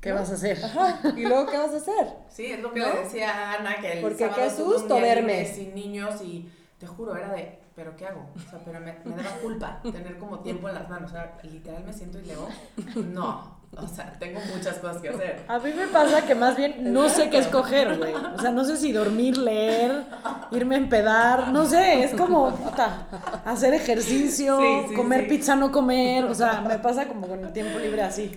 [0.00, 0.64] ¿Qué vas a hacer?
[0.64, 2.14] ajá, y luego, ¿qué vas a hacer?
[2.28, 2.86] Sí, es lo que ¿No?
[2.94, 5.44] le decía a Ana, que el Porque sábado qué susto verme.
[5.46, 8.26] sin niños y te juro, era de, pero ¿qué hago?
[8.34, 11.10] O sea, pero me, me da culpa tener como tiempo en las manos.
[11.10, 12.48] O sea, literal me siento y leo,
[13.12, 13.54] no.
[13.76, 15.44] O sea, tengo muchas cosas que hacer.
[15.48, 18.14] A mí me pasa que más bien no sé qué escoger, güey.
[18.14, 20.04] O sea, no sé si dormir, leer,
[20.52, 23.06] irme a empedar, no sé, es como, puta,
[23.44, 25.28] hacer ejercicio, Sí, sí, comer sí.
[25.28, 28.32] pizza, no comer, o sea, me pasa como con el tiempo libre así.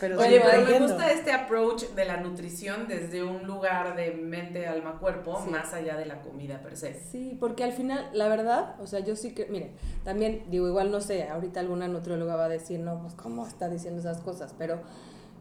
[0.00, 4.66] Pero Oye, pero me gusta este approach de la nutrición desde un lugar de mente,
[4.66, 5.50] alma, cuerpo, Sí.
[5.50, 6.94] más allá de la comida per se.
[6.94, 9.72] Sí, porque al final, la verdad, o sea, yo sí que, miren,
[10.04, 13.68] también digo, igual no sé, ahorita alguna nutrióloga va a decir, no, pues cómo está
[13.68, 14.80] diciendo esas cosas, pero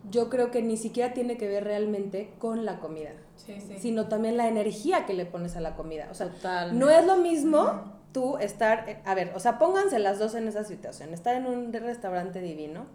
[0.10, 3.76] yo creo que ni siquiera tiene que ver realmente con la comida, Sí, sí.
[3.80, 6.08] sino también la energía que le pones a la comida.
[6.12, 6.80] O sea, Totalmente.
[6.80, 10.48] no es lo mismo tú estar, eh, a ver, o sea, pónganse las dos en
[10.48, 12.86] esa situación, estar en un restaurante divino,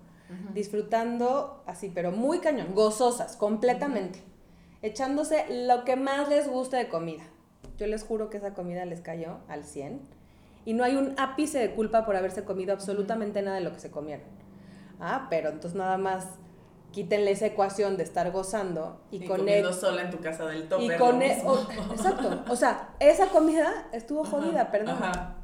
[0.55, 4.23] disfrutando así, pero muy cañón, gozosas, completamente,
[4.83, 7.23] echándose lo que más les guste de comida.
[7.79, 10.01] Yo les juro que esa comida les cayó al 100
[10.65, 13.81] y no hay un ápice de culpa por haberse comido absolutamente nada de lo que
[13.81, 14.27] se comieron.
[15.01, 16.27] Ah, pero entonces nada más
[16.93, 20.69] quítenle esa ecuación de estar gozando y, Y con el- sola en tu casa del
[20.69, 20.85] tope.
[20.85, 24.97] y con o- exacto, o sea, esa comida estuvo jodida, perdón.
[25.03, 25.37] Ajá.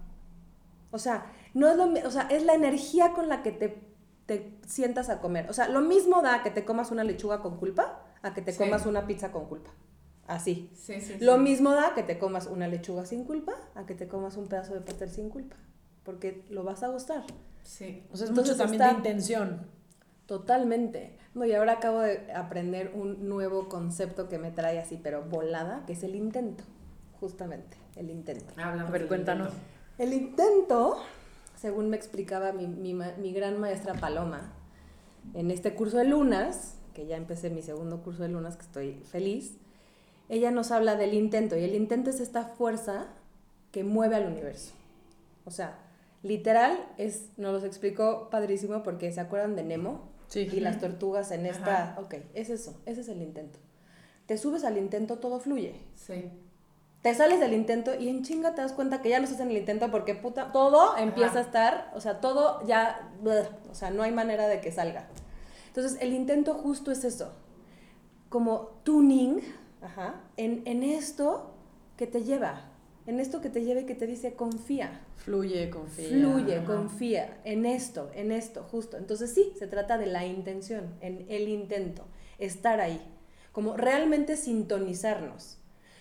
[0.91, 3.88] O sea, no es lo o sea, es la energía con la que te,
[4.29, 5.49] te sientas a comer.
[5.49, 8.53] O sea, lo mismo da que te comas una lechuga con culpa a que te
[8.53, 8.59] Sí.
[8.59, 9.71] comas una pizza con culpa.
[10.27, 10.71] Así.
[10.75, 11.41] Sí, sí, Lo sí.
[11.41, 14.75] mismo da que te comas una lechuga sin culpa a que te comas un pedazo
[14.75, 15.57] de pastel sin culpa.
[16.05, 17.25] Porque lo vas a gustar.
[17.63, 18.07] Sí.
[18.13, 19.67] O sea, es mucho también está- de intención.
[20.27, 21.17] Totalmente.
[21.35, 25.85] No, y ahora acabo de aprender un nuevo concepto que me trae así, pero volada,
[25.87, 26.65] que es el intento.
[27.19, 28.53] Justamente, el intento.
[28.63, 29.49] Hablamos A ver, cuéntanos.
[29.55, 29.69] intento.
[29.99, 30.99] El intento,
[31.61, 34.53] según me explicaba mi, mi mi gran maestra Paloma,
[35.35, 38.93] en este curso de lunas, que ya empecé mi segundo curso de lunas, que estoy
[39.11, 39.57] feliz,
[40.29, 43.07] ella nos habla del intento, y el intento es esta fuerza
[43.73, 44.73] que mueve al universo.
[45.45, 45.79] O sea,
[46.23, 50.41] literal, es, nos los explicó padrísimo porque se acuerdan de Nemo Sí.
[50.53, 51.93] y las tortugas en esta...
[51.93, 52.01] Ajá.
[52.01, 53.59] Ok, es eso, ese es el intento.
[54.27, 55.75] Te subes al intento, todo fluye.
[55.95, 56.31] Sí.
[57.03, 59.51] Te sales del intento y en chinga te das cuenta que ya no estás en
[59.51, 61.39] el intento porque puta, todo empieza Ajá.
[61.39, 65.07] a estar, o sea, todo ya, bleh, o sea, no hay manera de que salga.
[65.69, 67.33] Entonces, el intento justo es eso,
[68.29, 69.41] como tuning,
[69.81, 71.55] ajá, en, en esto
[71.97, 72.63] que te lleva,
[73.07, 76.09] en esto que te lleva y que te dice confía, Fluye, confía.
[76.09, 76.67] fluye, Ajá.
[76.67, 78.97] confía en esto, en esto, justo.
[78.97, 82.05] Entonces sí, se trata de la intención, en el intento,
[82.39, 83.01] estar ahí,
[83.53, 85.59] como realmente sintonizarnos.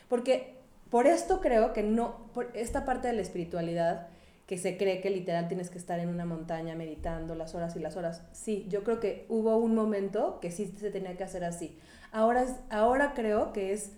[0.07, 0.56] Porque
[0.89, 4.07] por esto creo que no, por esta parte de la espiritualidad,
[4.45, 7.79] que se cree que literal tienes que estar en una montaña meditando las horas y
[7.79, 8.23] las horas.
[8.31, 11.77] Sí, yo creo que hubo un momento que sí se tenía que hacer así.
[12.13, 13.91] Ahora, es, ahora creo que es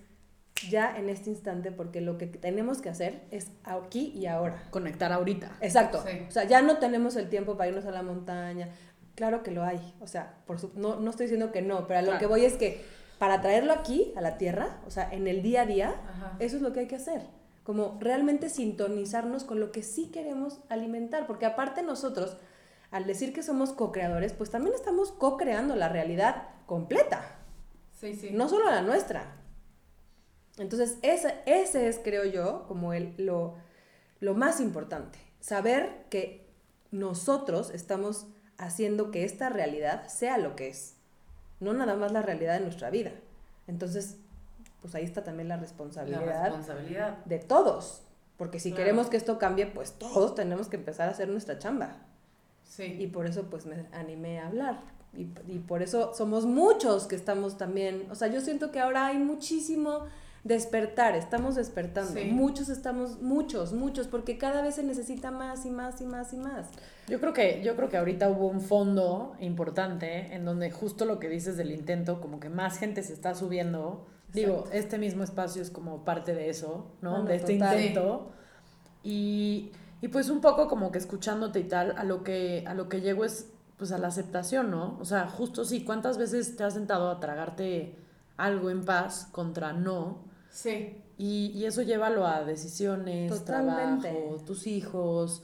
[0.69, 4.63] ya en este instante porque lo que tenemos que hacer es aquí y ahora.
[4.71, 5.55] Conectar ahorita.
[5.61, 6.03] Exacto.
[6.05, 6.17] Sí.
[6.27, 8.69] O sea, ya no tenemos el tiempo para irnos a la montaña.
[9.15, 9.93] Claro que lo hay.
[10.01, 12.19] O sea, por su- no, no estoy diciendo que no, pero a lo Claro.
[12.19, 12.83] que voy es que
[13.19, 16.35] para traerlo aquí, a la tierra, o sea, en el día a día, Ajá.
[16.39, 17.21] eso es lo que hay que hacer.
[17.63, 21.27] Como realmente sintonizarnos con lo que sí queremos alimentar.
[21.27, 22.37] Porque aparte nosotros,
[22.89, 27.35] al decir que somos co-creadores, pues también estamos co-creando la realidad completa
[27.99, 28.29] Sí, sí.
[28.31, 29.35] no solo la nuestra.
[30.57, 33.55] Entonces, ese, ese es, creo yo, como el, lo,
[34.19, 35.19] lo más importante.
[35.39, 36.49] Saber que
[36.91, 38.27] nosotros estamos
[38.57, 40.95] haciendo que esta realidad sea lo que es.
[41.59, 43.11] No nada más la realidad de nuestra vida.
[43.67, 44.17] Entonces,
[44.81, 47.17] pues ahí está también la La responsabilidad responsabilidad.
[47.25, 48.01] de todos.
[48.37, 48.83] Porque si Claro.
[48.85, 51.97] queremos que esto cambie, pues todos tenemos que empezar a hacer nuestra chamba.
[52.63, 52.83] Sí.
[52.99, 54.79] Y por eso pues me animé a hablar.
[55.13, 59.07] Y, y por eso somos muchos que estamos también, o sea, yo siento que ahora
[59.07, 60.05] hay muchísimo
[60.43, 62.13] despertar, estamos despertando.
[62.13, 62.25] Sí.
[62.31, 66.37] Muchos estamos, muchos, muchos, porque cada vez se necesita más y más y más y
[66.37, 66.67] más.
[67.07, 71.19] Yo creo que, yo creo que ahorita hubo un fondo importante en donde justo lo
[71.19, 74.07] que dices del intento, como que más gente se está subiendo.
[74.33, 77.23] Digo, este mismo espacio es como parte de eso, ¿no?
[77.23, 77.79] De este total.
[77.79, 78.31] intento.
[79.03, 79.71] Y,
[80.01, 83.01] y pues un poco como que escuchándote y tal, a lo que, a lo que
[83.01, 84.97] llego es pues a la aceptación, ¿no?
[84.99, 87.95] O sea, justo sí, ¿cuántas veces te has sentado a tragarte
[88.35, 90.28] algo en paz contra no?
[90.49, 91.01] Sí.
[91.17, 94.09] Y, y eso llévalo a decisiones, Totalmente.
[94.09, 95.43] trabajo, tus hijos,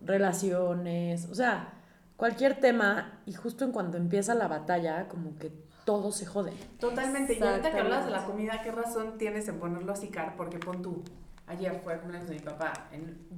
[0.00, 1.72] relaciones, o sea,
[2.16, 5.52] cualquier tema y justo en cuanto empieza la batalla, como que
[5.84, 6.52] todo se jode.
[6.80, 7.38] Totalmente.
[7.38, 10.34] Y ahorita que hablas de la comida, ¿qué razón tienes en ponerlo así, Car?
[10.36, 11.02] Porque pon tú.
[11.46, 12.72] Ayer fue el cumpleaños de mi papá.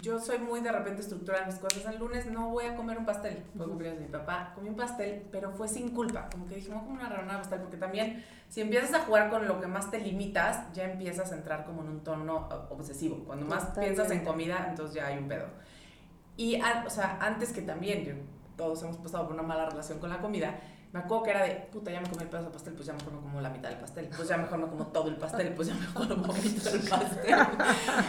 [0.00, 1.84] Yo soy muy de repente estructurar mis cosas.
[1.86, 3.42] El lunes no voy a comer un pastel.
[3.56, 4.52] Fue el cumpleaños de mi papá.
[4.54, 6.28] Comí un pastel, pero fue sin culpa.
[6.30, 7.60] Como que dije, no como una rebanada de pastel.
[7.60, 11.36] Porque también, si empiezas a jugar con lo que más te limitas, ya empiezas a
[11.36, 13.24] entrar como en un tono obsesivo.
[13.26, 15.46] Cuando más piensas en comida, entonces ya hay un pedo.
[16.36, 20.10] Y, an- o sea, antes que también, todos hemos pasado por una mala relación con
[20.10, 20.54] la comida,
[20.92, 22.92] me acuerdo que era de, puta, ya me comí el pedazo de pastel, pues ya
[22.94, 25.52] mejor no como la mitad del pastel, pues ya mejor no como todo el pastel,
[25.54, 27.34] pues ya mejor no vomito el pastel.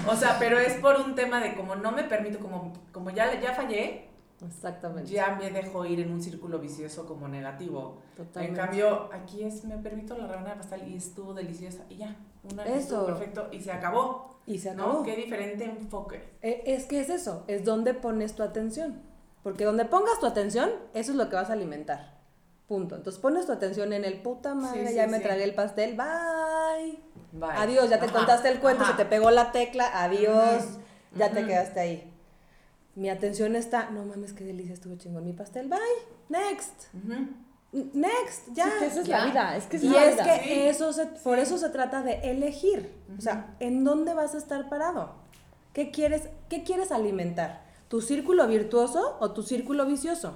[0.07, 3.39] O sea, pero es por un tema de como no me permito, como, como ya,
[3.41, 4.07] ya fallé,
[4.45, 5.09] Exactamente.
[5.11, 8.01] ya me dejo ir en un círculo vicioso como negativo.
[8.15, 8.59] Totalmente.
[8.61, 12.15] En cambio, aquí es, me permito la rebanada de pastel y estuvo deliciosa y ya,
[12.51, 13.05] una Eso.
[13.05, 14.39] perfecto y se acabó.
[14.45, 14.83] y se ¿No?
[14.83, 15.03] acabó.
[15.03, 16.37] Qué diferente enfoque.
[16.41, 19.01] Eh, Es que es eso, es donde pones tu atención.
[19.43, 22.16] Porque donde pongas tu atención, eso es lo que vas a alimentar.
[22.67, 22.95] Punto.
[22.95, 25.23] Entonces pones tu atención en el puta madre, Sí, ya sí, me sí.
[25.23, 26.99] tragué el pastel, bye.
[27.31, 27.49] Bye.
[27.57, 28.91] Adiós, ya te Ajá, contaste el cuento, ajá.
[28.91, 30.63] se te pegó la tecla, adiós,
[31.15, 32.13] ya te quedaste ahí.
[32.95, 35.79] Mi atención está, no mames, qué delicia, estuvo chingón mi pastel, bye,
[36.29, 36.87] next,
[37.73, 38.65] next, ya.
[38.65, 39.19] Sí, que esa es ya.
[39.19, 40.23] la vida, es que es Y la es vida.
[40.23, 40.53] que Sí.
[40.67, 42.91] eso se, por eso se trata de elegir.
[43.17, 45.11] O sea, ¿en dónde vas a estar parado?
[45.73, 47.61] ¿Qué quieres, ¿Qué quieres alimentar?
[47.87, 50.33] ¿Tu círculo virtuoso o tu círculo vicioso?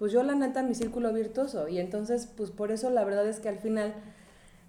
[0.00, 1.68] Pues yo la neta mi círculo virtuoso.
[1.68, 3.94] Y entonces, pues por eso la verdad es que al final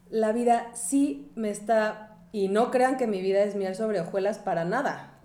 [0.09, 2.17] la vida sí me está...
[2.33, 5.21] Y no crean que mi vida es miel sobre hojuelas para nada.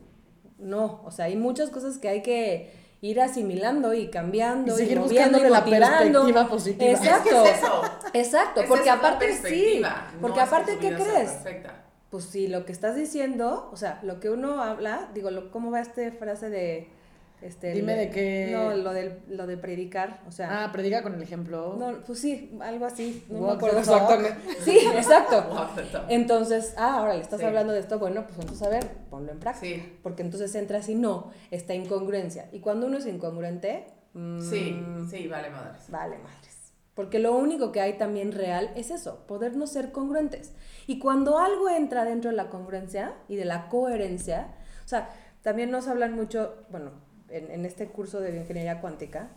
[0.58, 4.84] No, o sea, hay muchas cosas que hay que ir asimilando y cambiando Y y,
[4.84, 6.92] seguir moviendo y la perspectiva positiva.
[6.92, 7.44] Exacto.
[7.44, 7.82] Es eso.
[8.12, 9.88] Exacto, porque es otra aparte sí, no
[10.20, 11.30] porque que aparte, ¿qué crees?
[11.32, 11.84] perfecta.
[12.10, 15.72] Pues sí, lo que estás diciendo, o sea, lo que uno habla, digo, lo, ¿cómo
[15.72, 16.95] va esta frase de...
[17.42, 20.64] Este, Dime el de qué- No, lo, del, lo de predicar, o sea...
[20.64, 21.76] Ah, predica con el ejemplo.
[21.78, 24.10] no, pues sí, algo así, no me Walk acuerdo the talk.
[24.10, 24.60] exactamente.
[24.64, 25.68] Sí, exacto.
[26.08, 27.46] Entonces, ah, ahora le estás Sí.
[27.46, 29.76] hablando de esto, bueno, pues entonces a ver, ponlo en práctica.
[29.76, 29.98] Sí.
[30.02, 32.48] Porque entonces entras y no, esta incongruencia.
[32.52, 35.82] Y cuando uno es incongruente, mm, Sí, sí, vale madres.
[35.90, 36.72] Vale, madres.
[36.94, 40.54] Porque lo único que hay también real es eso, podernos ser congruentes.
[40.86, 45.10] Y cuando algo entra dentro de la congruencia y de la coherencia, o sea,
[45.42, 46.92] también nos hablan mucho, bueno,
[47.30, 49.28] en, en este curso de bioingeniería cuántica,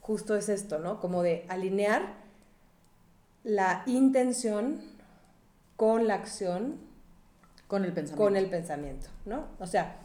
[0.00, 1.00] justo es esto, ¿no?
[1.00, 2.14] Como de alinear
[3.44, 4.80] la intención
[5.76, 6.76] con la acción
[7.68, 8.22] Con el pensamiento.
[8.24, 9.46] con el pensamiento, ¿no?
[9.58, 9.96] O sea,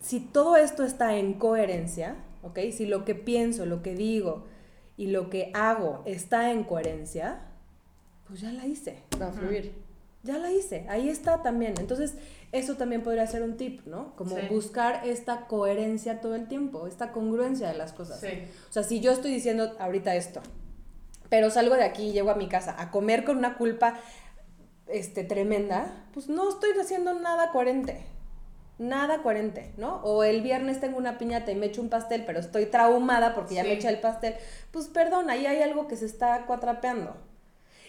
[0.00, 2.58] si todo esto está en coherencia, ¿ok?
[2.72, 4.44] Si lo que pienso, lo que digo
[4.96, 7.40] y lo que hago está en coherencia,
[8.26, 9.72] pues ya la hice, Va a fluir.
[10.26, 11.74] Ya la hice, ahí está también.
[11.78, 12.14] Entonces,
[12.52, 14.14] eso también podría ser un tip, ¿no?
[14.16, 14.42] Como Sí.
[14.50, 18.20] buscar esta coherencia todo el tiempo, esta congruencia de las cosas.
[18.20, 18.42] Sí.
[18.68, 20.40] O sea, si yo estoy diciendo ahorita esto,
[21.28, 23.98] pero salgo de aquí y llego a mi casa a comer con una culpa
[24.86, 28.06] este, tremenda, pues no estoy haciendo nada coherente.
[28.78, 29.96] Nada coherente, ¿no?
[30.02, 33.54] O el viernes tengo una piñata y me echo un pastel, pero estoy traumada porque
[33.54, 34.34] ya me eché el pastel.
[34.70, 37.16] Pues perdón, ahí hay algo que se está cuatrapeando.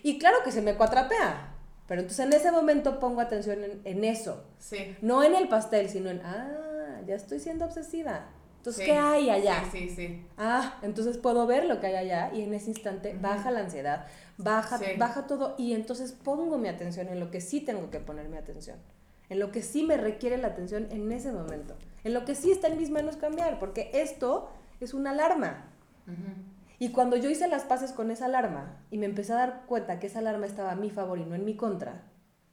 [0.02, 1.57] Y claro que se me cuatrapea,
[1.88, 4.44] pero entonces en ese momento pongo atención en, en eso.
[4.60, 4.96] Sí.
[5.02, 8.26] No en el pastel, sino en, ah, ya estoy siendo obsesiva.
[8.58, 8.92] Entonces, Sí.
[8.92, 9.64] ¿qué hay allá?
[9.72, 10.26] Sí, sí, sí.
[10.38, 14.06] Ah, entonces puedo ver lo que hay allá y en ese instante baja la ansiedad,
[14.38, 14.86] baja, Sí.
[14.98, 18.36] baja todo y entonces pongo mi atención en lo que sí tengo que poner mi
[18.36, 18.78] atención,
[19.30, 22.52] en lo que sí me requiere la atención en ese momento, en lo que sí
[22.52, 24.50] está en mis manos cambiar, porque esto
[24.82, 25.66] es una alarma.
[26.80, 30.00] Y cuando yo hice las paces con esa alarma y me empecé a dar cuenta
[30.00, 32.04] que esa alarma estaba a mi favor y no en mi contra,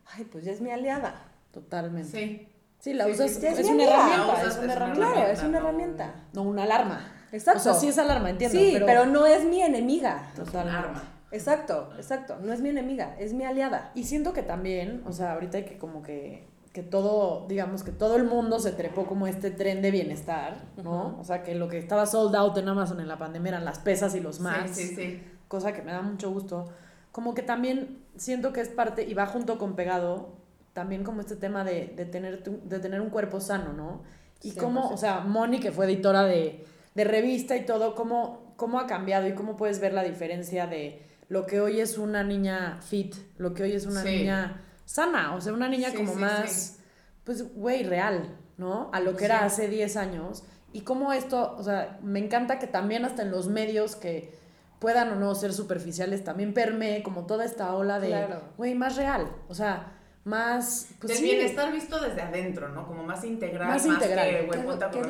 [0.06, 1.14] ay, pues ya es mi aliada.
[1.52, 2.10] Totalmente.
[2.10, 2.48] Sí.
[2.78, 3.46] Sí, la Sí, usas, sí, sí.
[3.46, 5.12] es Es una herramienta, La es usas, una es una herramienta.
[5.12, 6.14] Claro, es una herramienta.
[6.34, 7.12] No una alarma.
[7.32, 7.60] Exacto.
[7.60, 8.58] O sea, sí es alarma, entiendo.
[8.58, 10.30] Sí, pero, pero no es mi enemiga.
[10.36, 10.78] Totalmente.
[10.78, 11.02] arma.
[11.32, 12.36] Exacto, exacto.
[12.42, 13.90] No es mi enemiga, es mi aliada.
[13.94, 17.92] Y siento que también, o sea, ahorita hay que como que, que todo, digamos que
[17.92, 21.16] todo el mundo se trepó como este tren de bienestar, ¿no?
[21.20, 23.78] O sea, que lo que estaba sold out en Amazon en la pandemia eran las
[23.78, 25.22] pesas y los Macs, Sí, sí, sí.
[25.48, 26.68] cosa que me da mucho gusto.
[27.12, 30.34] Como que también siento que es parte, y va junto con pegado,
[30.72, 34.02] también como este tema de, de, tener, tu- de tener un cuerpo sano, ¿no?
[34.42, 34.94] Y cómo, 100%.
[34.94, 36.64] o sea, Moni, que fue editora de,
[36.96, 41.06] de revista y todo, cómo, cómo ha cambiado y cómo puedes ver la diferencia de
[41.28, 44.08] lo que hoy es una niña fit, lo que hoy es una Sí.
[44.08, 46.82] niña sana, o sea, una niña Sí, como sí, más, sí.
[47.24, 48.90] pues, güey, real, ¿no?
[48.92, 50.44] A lo que era hace 10 años.
[50.72, 54.34] Y cómo esto, o sea, me encanta que también hasta en los medios que
[54.80, 58.42] puedan o no ser superficiales, también permee como toda esta ola de, Claro.
[58.56, 59.92] güey, más real, o sea,
[60.24, 62.86] más, pues Del bienestar visto desde adentro, ¿no?
[62.86, 64.28] Como más integral, Más más, integral.
[64.28, 65.06] que, ¿Qué güey, ponte a como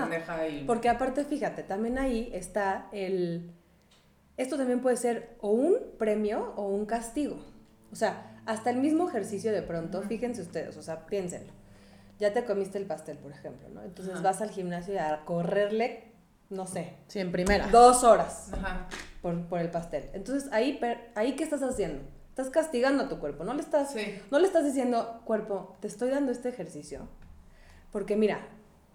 [0.00, 0.64] pendeja y...
[0.64, 3.50] Porque aparte, fíjate, también ahí está el...
[4.36, 7.36] Esto también puede ser o un premio o un castigo.
[7.92, 11.52] O sea, hasta el mismo ejercicio de pronto, fíjense ustedes, o sea, piénsenlo.
[12.18, 13.82] Ya te comiste el pastel, por ejemplo, ¿no?
[13.82, 14.22] Entonces Ajá.
[14.22, 16.12] vas al gimnasio a correrle,
[16.50, 17.66] no sé, Sí, en primera.
[17.68, 18.86] dos horas Ajá.
[19.22, 20.08] por, por el pastel.
[20.12, 22.02] Entonces, ahí, per- ahí, ¿qué estás haciendo?
[22.28, 24.20] Estás castigando a tu cuerpo, no le estás, Sí.
[24.30, 27.08] no le estás diciendo, cuerpo, te estoy dando este ejercicio.
[27.92, 28.40] Porque mira,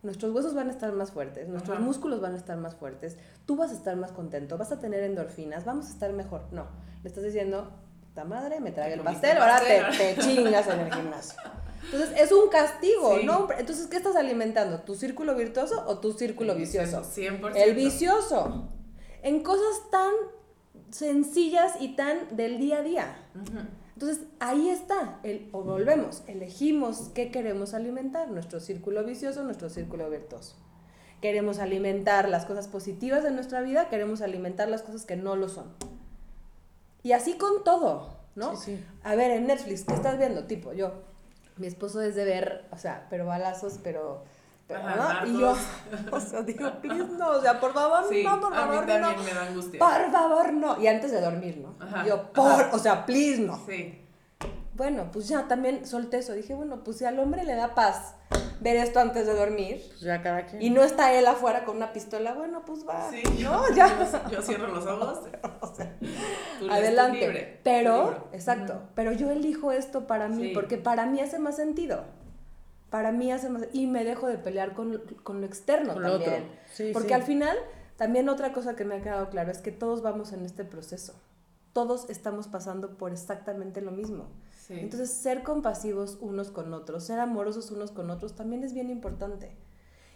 [0.03, 1.85] nuestros huesos van a estar más fuertes, nuestros Ajá.
[1.85, 5.03] músculos van a estar más fuertes, tú vas a estar más contento, vas a tener
[5.03, 6.43] endorfinas, vamos a estar mejor.
[6.51, 6.67] No,
[7.03, 7.71] le estás diciendo,
[8.24, 10.15] puta madre, me trae el pastel, ahora te, pastel".
[10.15, 11.39] te chingas en el gimnasio.
[11.86, 13.26] Entonces, es un castigo, Sí.
[13.26, 13.47] ¿no?
[13.57, 14.82] Entonces, ¿qué estás alimentando?
[14.82, 17.03] ¿Tu círculo virtuoso o tu círculo vicioso?
[17.03, 17.55] 100%.
[17.55, 18.70] El vicioso.
[19.24, 20.11] En cosas tan
[20.91, 23.17] sencillas y tan del día a día.
[23.93, 30.09] Entonces, ahí está, el, o volvemos, elegimos qué queremos alimentar, nuestro círculo vicioso, nuestro círculo
[30.09, 30.55] virtuoso.
[31.22, 35.49] Queremos alimentar las cosas positivas de nuestra vida, queremos alimentar las cosas que no lo
[35.49, 35.74] son.
[37.03, 38.55] Y así con todo, ¿no?
[38.55, 38.85] Sí, sí.
[39.03, 40.43] A ver, en Netflix, ¿qué estás viendo?
[40.45, 40.91] Tipo, yo,
[41.57, 44.23] mi esposo es de ver, o sea, pero balazos, pero...
[44.67, 45.27] pero Ajá, ¿no?
[45.31, 45.55] Y yo,
[46.11, 48.85] o sea, digo, please, no, o sea, por favor, Sí, no, por a mí favor,
[48.85, 49.23] también no.
[49.23, 49.79] me da angustia.
[49.79, 50.81] Por favor, no.
[50.81, 51.75] Y antes de dormir, ¿no?
[51.83, 52.69] Ajá, Yo, por, ajá.
[52.75, 53.57] o sea, please, no.
[53.65, 54.05] Sí.
[54.80, 56.32] Bueno, pues ya también solté eso.
[56.34, 58.15] Dije, bueno, pues si al hombre le da paz
[58.61, 60.61] ver esto antes de dormir Pues ya cada quien.
[60.61, 63.09] y no está él afuera con una pistola, bueno, pues va.
[63.11, 63.21] Sí.
[63.43, 63.88] No, ya.
[63.99, 65.19] Yo, yo cierro los ojos.
[65.61, 65.93] O sea,
[66.59, 67.19] tú eres adelante.
[67.19, 68.17] libre, Pero, libre.
[68.32, 70.51] exacto, pero yo elijo esto para mí Sí.
[70.53, 72.05] porque para mí hace más sentido.
[72.89, 76.11] Para mí hace más y me dejo de pelear con, con lo externo Con lo
[76.13, 76.43] también.
[76.45, 76.55] otro.
[76.73, 77.13] Sí, porque sí.
[77.13, 77.57] al final,
[77.97, 81.13] también otra cosa que me ha quedado claro es que todos vamos en este proceso.
[81.73, 84.27] Todos estamos pasando por exactamente lo mismo.
[84.70, 84.80] Sí.
[84.80, 89.57] Entonces, ser compasivos unos con otros, ser amorosos unos con otros, también es bien importante.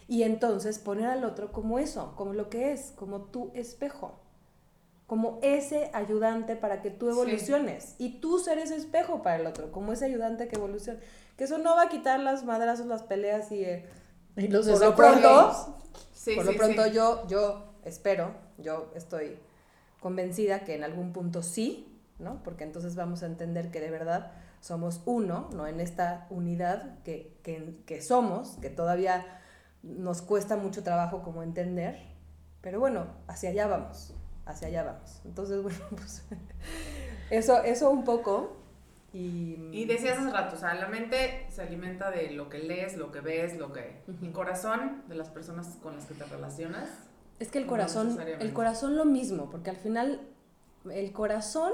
[0.08, 4.20] Y entonces poner al otro como eso, como lo que es, como tu espejo,
[5.08, 7.12] como ese ayudante para que tú Sí.
[7.14, 7.95] evoluciones.
[7.97, 10.99] Y tú ser ese espejo para el otro, como ese ayudante que evoluciona.
[11.36, 13.64] Que eso no va a quitar las madrazos, las peleas y...
[13.64, 13.89] eh,
[14.38, 15.51] Y los por lo pronto,
[16.14, 16.91] Sí, por sí, lo pronto sí.
[16.91, 19.39] yo, yo espero, yo estoy
[19.99, 21.93] convencida que en algún punto sí,
[22.24, 22.41] ¿no?
[22.43, 25.67] Porque entonces vamos a entender que de verdad somos uno, ¿no?
[25.67, 29.26] En esta unidad que, que, que somos, que todavía
[29.84, 31.99] nos cuesta mucho trabajo como entender,
[32.61, 34.13] pero bueno, hacia allá vamos,
[34.45, 35.21] hacia allá vamos.
[35.26, 36.24] Entonces, bueno, pues
[37.30, 38.57] eso, eso un poco.
[39.11, 42.97] Y, Y decías hace rato, o sea, la mente se alimenta de lo que lees,
[42.97, 44.01] lo que ves, lo que...
[44.07, 44.26] Ujú.
[44.26, 46.89] El corazón de las personas con las que te relacionas.
[47.39, 48.45] Es que el No corazón, necesariamente.
[48.45, 50.21] el corazón lo mismo, porque al final
[50.89, 51.71] el corazón,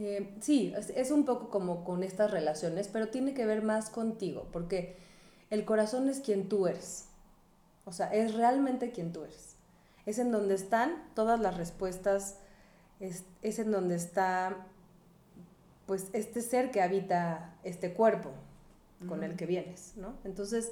[0.00, 3.90] eh, sí, es, es un poco como con estas relaciones, pero tiene que ver más
[3.90, 4.96] contigo, porque
[5.50, 7.06] el corazón es quien tú eres.
[7.84, 9.56] O sea, es realmente quien tú eres.
[10.06, 12.36] Es en donde están todas las respuestas,
[13.00, 14.68] es, es en donde está,
[15.86, 18.30] pues, este ser que habita este cuerpo
[19.08, 20.14] con el que vienes, ¿no?
[20.22, 20.70] Entonces,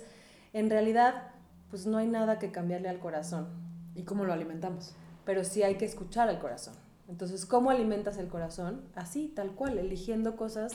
[0.52, 1.30] en realidad,
[1.70, 3.48] pues no hay nada que cambiarle al corazón
[3.96, 4.94] ¿Y cómo lo alimentamos?
[5.24, 6.74] pero sí hay que escuchar al corazón.
[7.08, 8.82] Entonces, ¿cómo alimentas el corazón?
[8.94, 10.72] Así, tal cual, eligiendo cosas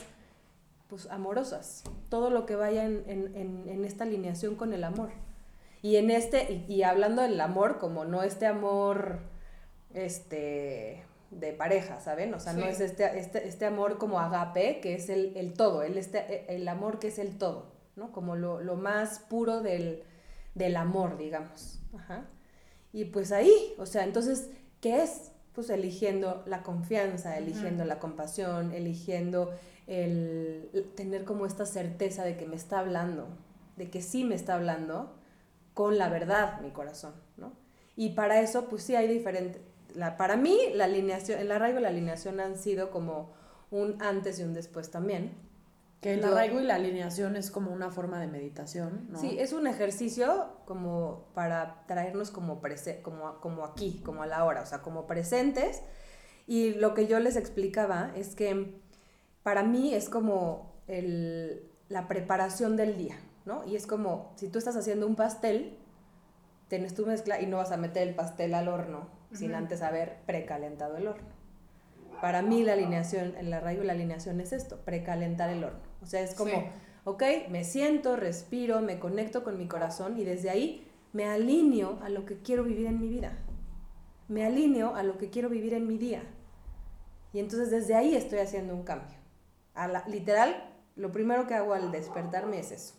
[0.88, 5.10] pues amorosas, todo lo que vaya en, en- en- en esta alineación con el amor.
[5.80, 9.20] Y en este, y, y hablando del amor, como no este amor
[9.94, 12.34] este de pareja, ¿saben?
[12.34, 15.82] O sea, no es este, este, este amor como agape, que es el, el todo,
[15.82, 18.12] el, este, el amor que es el todo, ¿no?
[18.12, 20.02] Como lo, lo más puro del,
[20.54, 21.80] del amor, digamos.
[21.96, 22.26] Ajá.
[22.92, 24.50] Y pues ahí, o sea, entonces,
[24.82, 25.31] ¿qué es?
[25.54, 29.52] Pues eligiendo la confianza, eligiendo la compasión, eligiendo
[29.86, 33.28] el, el tener como esta certeza de que me está hablando,
[33.76, 35.14] de que sí me está hablando
[35.74, 37.52] con la verdad mi corazón, ¿no?
[37.96, 39.60] Y para eso, pues sí hay diferente.
[39.94, 43.32] La, para mí, la alineación, el arraigo y la alineación han sido como
[43.70, 45.32] un antes y un después también.
[46.02, 49.18] Que el arraigo y la alineación es como una forma de meditación, ¿no?
[49.20, 54.44] Sí, es un ejercicio como para traernos como, prese- como, como aquí, como a la
[54.44, 55.80] hora, o sea, como presentes.
[56.48, 58.80] Y lo que yo les explicaba es que
[59.44, 63.64] para mí es como el- la preparación del día, ¿no?
[63.64, 65.78] Y es como si tú estás haciendo un pastel,
[66.66, 70.18] tienes tu mezcla y no vas a meter el pastel al horno sin antes haber
[70.26, 71.28] precalentado el horno.
[72.20, 75.91] Para mí la alineación, el arraigo y la alineación es esto, precalentar el horno.
[76.02, 76.64] O sea, es como, Sí.
[77.04, 82.08] ok, me siento, respiro, me conecto con mi corazón y desde ahí me alineo a
[82.08, 83.32] lo que quiero vivir en mi vida.
[84.28, 86.22] Me alineo a lo que quiero vivir en mi día.
[87.32, 89.16] Y entonces desde ahí estoy haciendo un cambio.
[89.74, 92.94] A la- literal, lo primero que hago al despertarme es eso.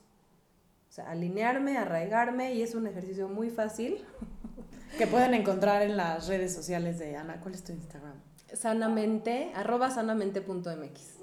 [0.89, 4.03] O sea, alinearme, arraigarme y es un ejercicio muy fácil.
[4.97, 7.41] Que pueden encontrar en las redes sociales de Ana.
[7.41, 8.13] ¿Cuál es tu Instagram?
[8.53, 11.17] Sanamente, arroba sanamente.mx.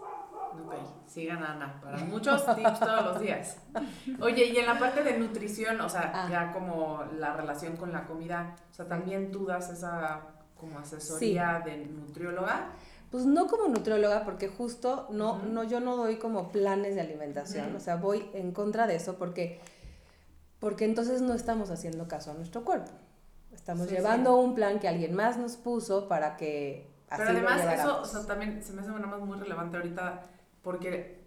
[0.52, 0.74] Ok,
[1.06, 3.56] sigan a Ana para muchos tips todos los días.
[4.20, 6.28] Oye, y en la parte de nutrición, o sea, Ah.
[6.30, 10.20] ya como la relación con la comida, o sea, también tú das esa
[10.56, 12.70] como asesoría de nutrióloga.
[13.10, 15.46] Pues no como nutrióloga, porque justo no, Ujú.
[15.46, 17.76] no, yo no doy como planes de alimentación, Ujú.
[17.76, 19.60] o sea, voy en contra de eso porque,
[20.58, 22.90] porque entonces no estamos haciendo caso a nuestro cuerpo.
[23.52, 27.48] Estamos Sí, llevando un plan que alguien más nos puso para que así Pero lo
[27.48, 30.20] además eso, o sea, también se me hace nada más muy relevante ahorita
[30.62, 31.20] porque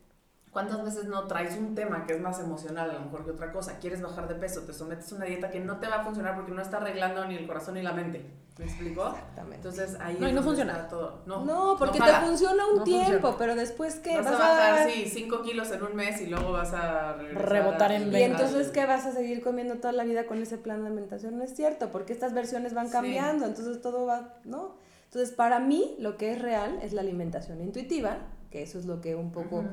[0.52, 3.52] ¿cuántas veces no traes un tema que es más emocional a lo mejor que otra
[3.52, 3.80] cosa?
[3.80, 6.36] Quieres bajar de peso, te sometes a una dieta que no te va a funcionar
[6.36, 8.24] porque no está arreglando ni el corazón ni la mente.
[8.60, 9.08] ¿Me explico?
[9.08, 9.56] Exactamente.
[9.68, 10.88] Entonces ahí No, y no funciona.
[10.88, 11.24] todo.
[11.26, 13.38] No, No, porque no te funciona un No tiempo, funciona.
[13.40, 16.72] pero después que Vas, a bajar, sí, 5 kilos en un mes y luego vas
[16.72, 18.44] a Rebotar a- en Y veinte.
[18.44, 21.36] entonces, ¿qué vas a seguir comiendo toda la vida con ese plan de alimentación?
[21.36, 22.92] No es cierto, porque estas versiones van Sí.
[22.92, 24.76] cambiando, entonces todo va, ¿no?
[25.06, 28.18] Entonces, para mí, lo que es real es la alimentación intuitiva,
[28.54, 29.64] que eso es lo que un poco,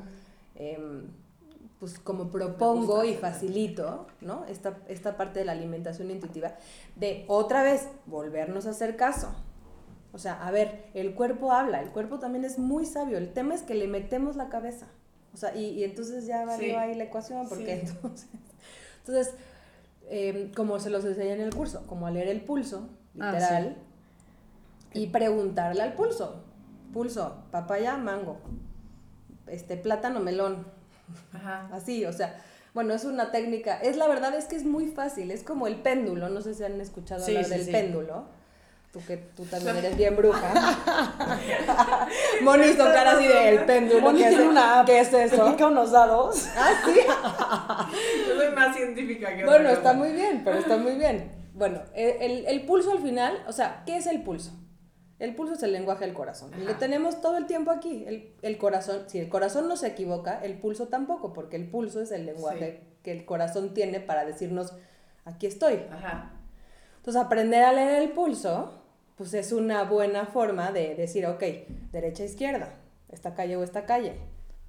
[0.55, 1.03] em,
[1.79, 4.43] pues como propongo y facilito, ¿no?
[4.45, 6.55] Esta, esta parte de la alimentación intuitiva,
[6.95, 9.29] de otra vez, volvernos a hacer caso.
[10.13, 13.53] O sea, a ver, el cuerpo habla, el cuerpo también es muy sabio, el tema
[13.53, 14.87] es que le metemos la cabeza.
[15.31, 16.75] O sea, y, y entonces ya valió Sí.
[16.75, 17.93] ahí la ecuación, porque Sí.
[17.93, 18.27] entonces,
[19.05, 19.33] entonces
[20.09, 23.77] em, como se los enseña en el curso, como a leer el pulso, Ah, literal,
[24.93, 26.43] y preguntarle al pulso,
[26.93, 28.37] pulso, papaya, mango,
[29.51, 30.65] este, plátano, melón,
[31.33, 31.67] Ajá.
[31.73, 32.41] así, o sea,
[32.73, 35.75] bueno, es una técnica, es la verdad es que es muy fácil, es como el
[35.75, 37.71] péndulo, no sé si han escuchado Sí, hablar sí, del sí.
[37.71, 38.25] péndulo.
[38.93, 40.51] Tú que tú también eres bien bruja.
[42.41, 44.01] Moni hizo cara así de el péndulo.
[44.01, 45.45] Moni ¿qué es, tiene una ¿Qué es eso?
[45.49, 46.47] pica unos dados.
[46.57, 46.99] Ah, sí.
[48.27, 51.31] Yo soy más científica que Bueno, está muy bien, pero está muy bien.
[51.53, 54.51] Bueno, el, el- el pulso al final, o sea, ¿qué es el pulso?
[55.21, 56.51] El pulso es el lenguaje del corazón.
[56.59, 58.05] Y lo tenemos todo el tiempo aquí.
[58.07, 62.01] El, el corazón, si el corazón no se equivoca, el pulso tampoco, porque el pulso
[62.01, 64.73] es el lenguaje que el corazón tiene para decirnos,
[65.23, 65.85] aquí estoy.
[65.91, 66.31] Ajá.
[66.97, 68.81] Entonces, aprender a leer el pulso,
[69.15, 71.43] pues es una buena forma de decir, ok,
[71.91, 72.73] derecha, izquierda,
[73.09, 74.15] esta calle o esta calle,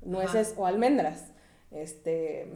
[0.03, 1.29] nueces o almendras,
[1.71, 2.53] este,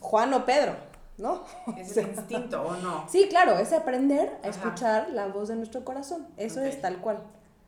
[0.00, 0.74] Juan o Pedro,
[1.18, 1.44] ¿no?
[1.78, 3.06] ¿Es el instinto o no?
[3.08, 4.48] Sí, claro, es aprender a Ajá.
[4.48, 6.26] escuchar la voz de nuestro corazón.
[6.36, 7.22] Eso es tal cual.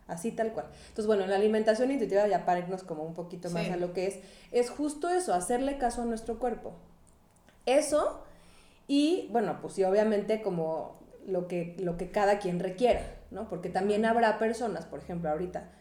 [0.08, 0.66] Así tal cual.
[0.88, 3.72] Entonces, bueno, la alimentación intuitiva, ya para irnos como un poquito más Sí.
[3.72, 4.18] a lo que es,
[4.52, 6.74] es justo eso, hacerle caso a nuestro cuerpo.
[7.66, 8.22] Eso,
[8.86, 13.00] y bueno, pues sí, obviamente como lo que, lo que cada quien requiera,
[13.32, 13.48] ¿no?
[13.48, 15.72] Porque también habrá personas, por ejemplo, ahorita,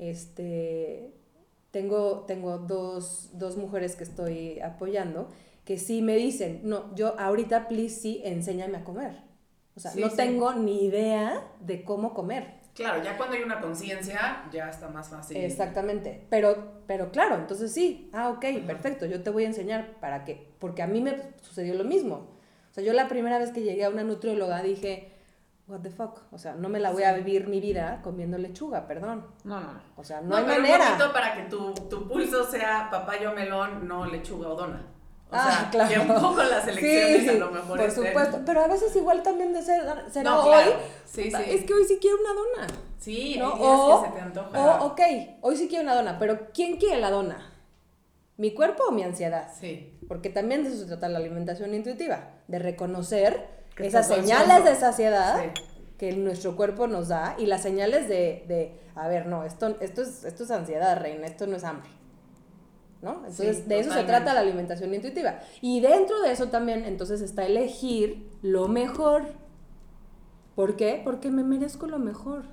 [0.00, 1.12] este,
[1.70, 5.28] tengo, tengo dos, dos mujeres que estoy apoyando
[5.64, 9.22] que sí me dicen, no, yo ahorita, please, sí, enséñame a comer.
[9.76, 10.16] O sea, Sí, no sí.
[10.16, 12.60] tengo ni idea de cómo comer.
[12.74, 15.36] Claro, ya cuando hay una conciencia, ya está más fácil.
[15.36, 16.26] Exactamente.
[16.30, 18.08] Pero, pero claro, entonces sí.
[18.12, 19.06] Ah, ok, perfecto.
[19.06, 20.52] Yo te voy a enseñar para qué.
[20.58, 22.28] Porque a mí me sucedió lo mismo.
[22.70, 25.12] O sea, yo la primera vez que llegué a una nutrióloga dije,
[25.66, 26.22] what the fuck.
[26.32, 29.26] O sea, no me la voy a vivir mi vida comiendo lechuga, perdón.
[29.44, 29.80] No, no, no.
[29.96, 30.98] O sea, no, No, hay pero manera.
[31.06, 34.86] un para que tu, tu pulso sea papaya o melón, no lechuga o dona.
[35.32, 35.88] O Ah, sea, claro.
[35.88, 38.40] que un poco las elecciones Sí, a lo mejor por estén- supuesto.
[38.44, 40.48] Pero a veces igual también de ser, será No, hoy.
[40.48, 40.72] claro.
[41.04, 41.50] Sí, puta, sí.
[41.50, 42.66] Es que hoy sí quiero una dona.
[42.98, 43.54] Sí, ¿no?
[43.54, 44.60] O, que se te antoja.
[44.82, 45.00] o, ok,
[45.42, 47.46] hoy sí quiero una dona, pero ¿quién quiere la dona?
[48.36, 49.48] ¿Mi cuerpo o mi ansiedad?
[49.58, 49.98] Sí.
[50.08, 54.74] Porque también de eso se trata la alimentación intuitiva, de reconocer Que esas señales de
[54.74, 55.62] saciedad Sí.
[55.98, 60.02] que nuestro cuerpo nos da y las señales de, de, a ver, no, esto, esto,
[60.02, 61.88] es, esto es ansiedad, reina, esto no es hambre.
[63.02, 63.14] ¿No?
[63.16, 65.40] Entonces, Sí, de eso se trata la alimentación intuitiva.
[65.62, 69.22] Y dentro de eso también, entonces, está elegir lo mejor.
[70.54, 71.00] ¿Por qué?
[71.02, 72.44] Porque me merezco lo mejor.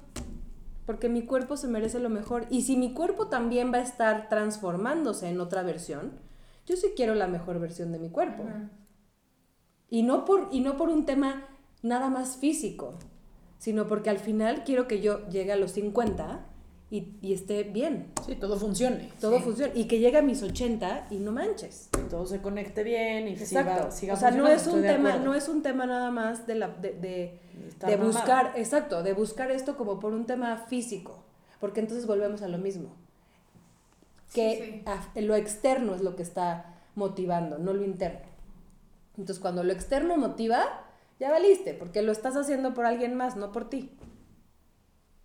[0.86, 2.46] Porque mi cuerpo se merece lo mejor.
[2.50, 6.14] Y si mi cuerpo también va a estar transformándose en otra versión,
[6.66, 8.44] yo sí quiero la mejor versión de mi cuerpo.
[9.90, 11.46] Y no por, y no por un tema
[11.82, 12.96] nada más físico,
[13.58, 16.46] sino porque al final quiero que yo llegue a los 50
[16.90, 18.12] y, y esté bien.
[18.26, 19.12] Sí, todo funcione.
[19.20, 19.44] Todo Sí.
[19.44, 19.74] funciona.
[19.76, 21.90] Y que llegue a mis 80 y no manches.
[21.98, 23.92] Y todo se conecte bien y Exacto.
[23.92, 26.56] siga, siga o sea, no es un tema, no es un tema nada más de
[26.56, 27.40] la de, de,
[27.86, 28.06] de mamada.
[28.06, 31.24] buscar, exacto, de buscar esto como por un tema físico,
[31.60, 32.90] porque entonces volvemos a lo mismo.
[34.34, 35.22] Que Sí, sí.
[35.22, 38.20] lo externo es lo que está motivando, no lo interno.
[39.18, 40.64] Entonces, cuando lo externo motiva,
[41.20, 43.92] ya valiste, porque lo estás haciendo por alguien más, no por ti.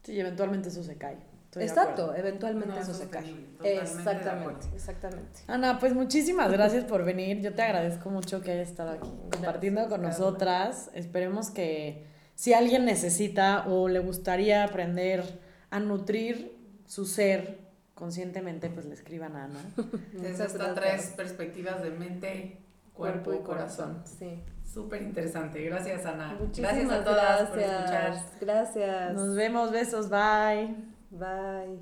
[0.03, 1.19] Sí, y eventualmente eso se cae.
[1.53, 3.47] Estoy Exacto, eventualmente No, eso es se cae.
[3.63, 5.41] Exactamente, exactamente.
[5.47, 7.43] Ana, pues muchísimas gracias por venir.
[7.43, 10.91] Yo te agradezco mucho que hayas estado aquí compartiendo con nosotras.
[10.95, 15.25] Esperemos que si alguien necesita o le gustaría aprender
[15.69, 17.59] a nutrir su ser
[17.93, 19.61] conscientemente pues le escriban a Ana.
[20.15, 20.75] Desde gracias.
[20.75, 22.63] tres perspectivas de mente,
[22.95, 24.03] cuerpo y corazón.
[24.07, 24.43] Sí.
[24.65, 25.63] Súper interesante.
[25.63, 26.35] Gracias, Ana.
[26.41, 28.15] Muchísimas gracias a todas por escuchar.
[28.41, 29.13] Gracias.
[29.13, 30.92] Nos vemos, besos, bye.
[31.13, 31.77] Bye.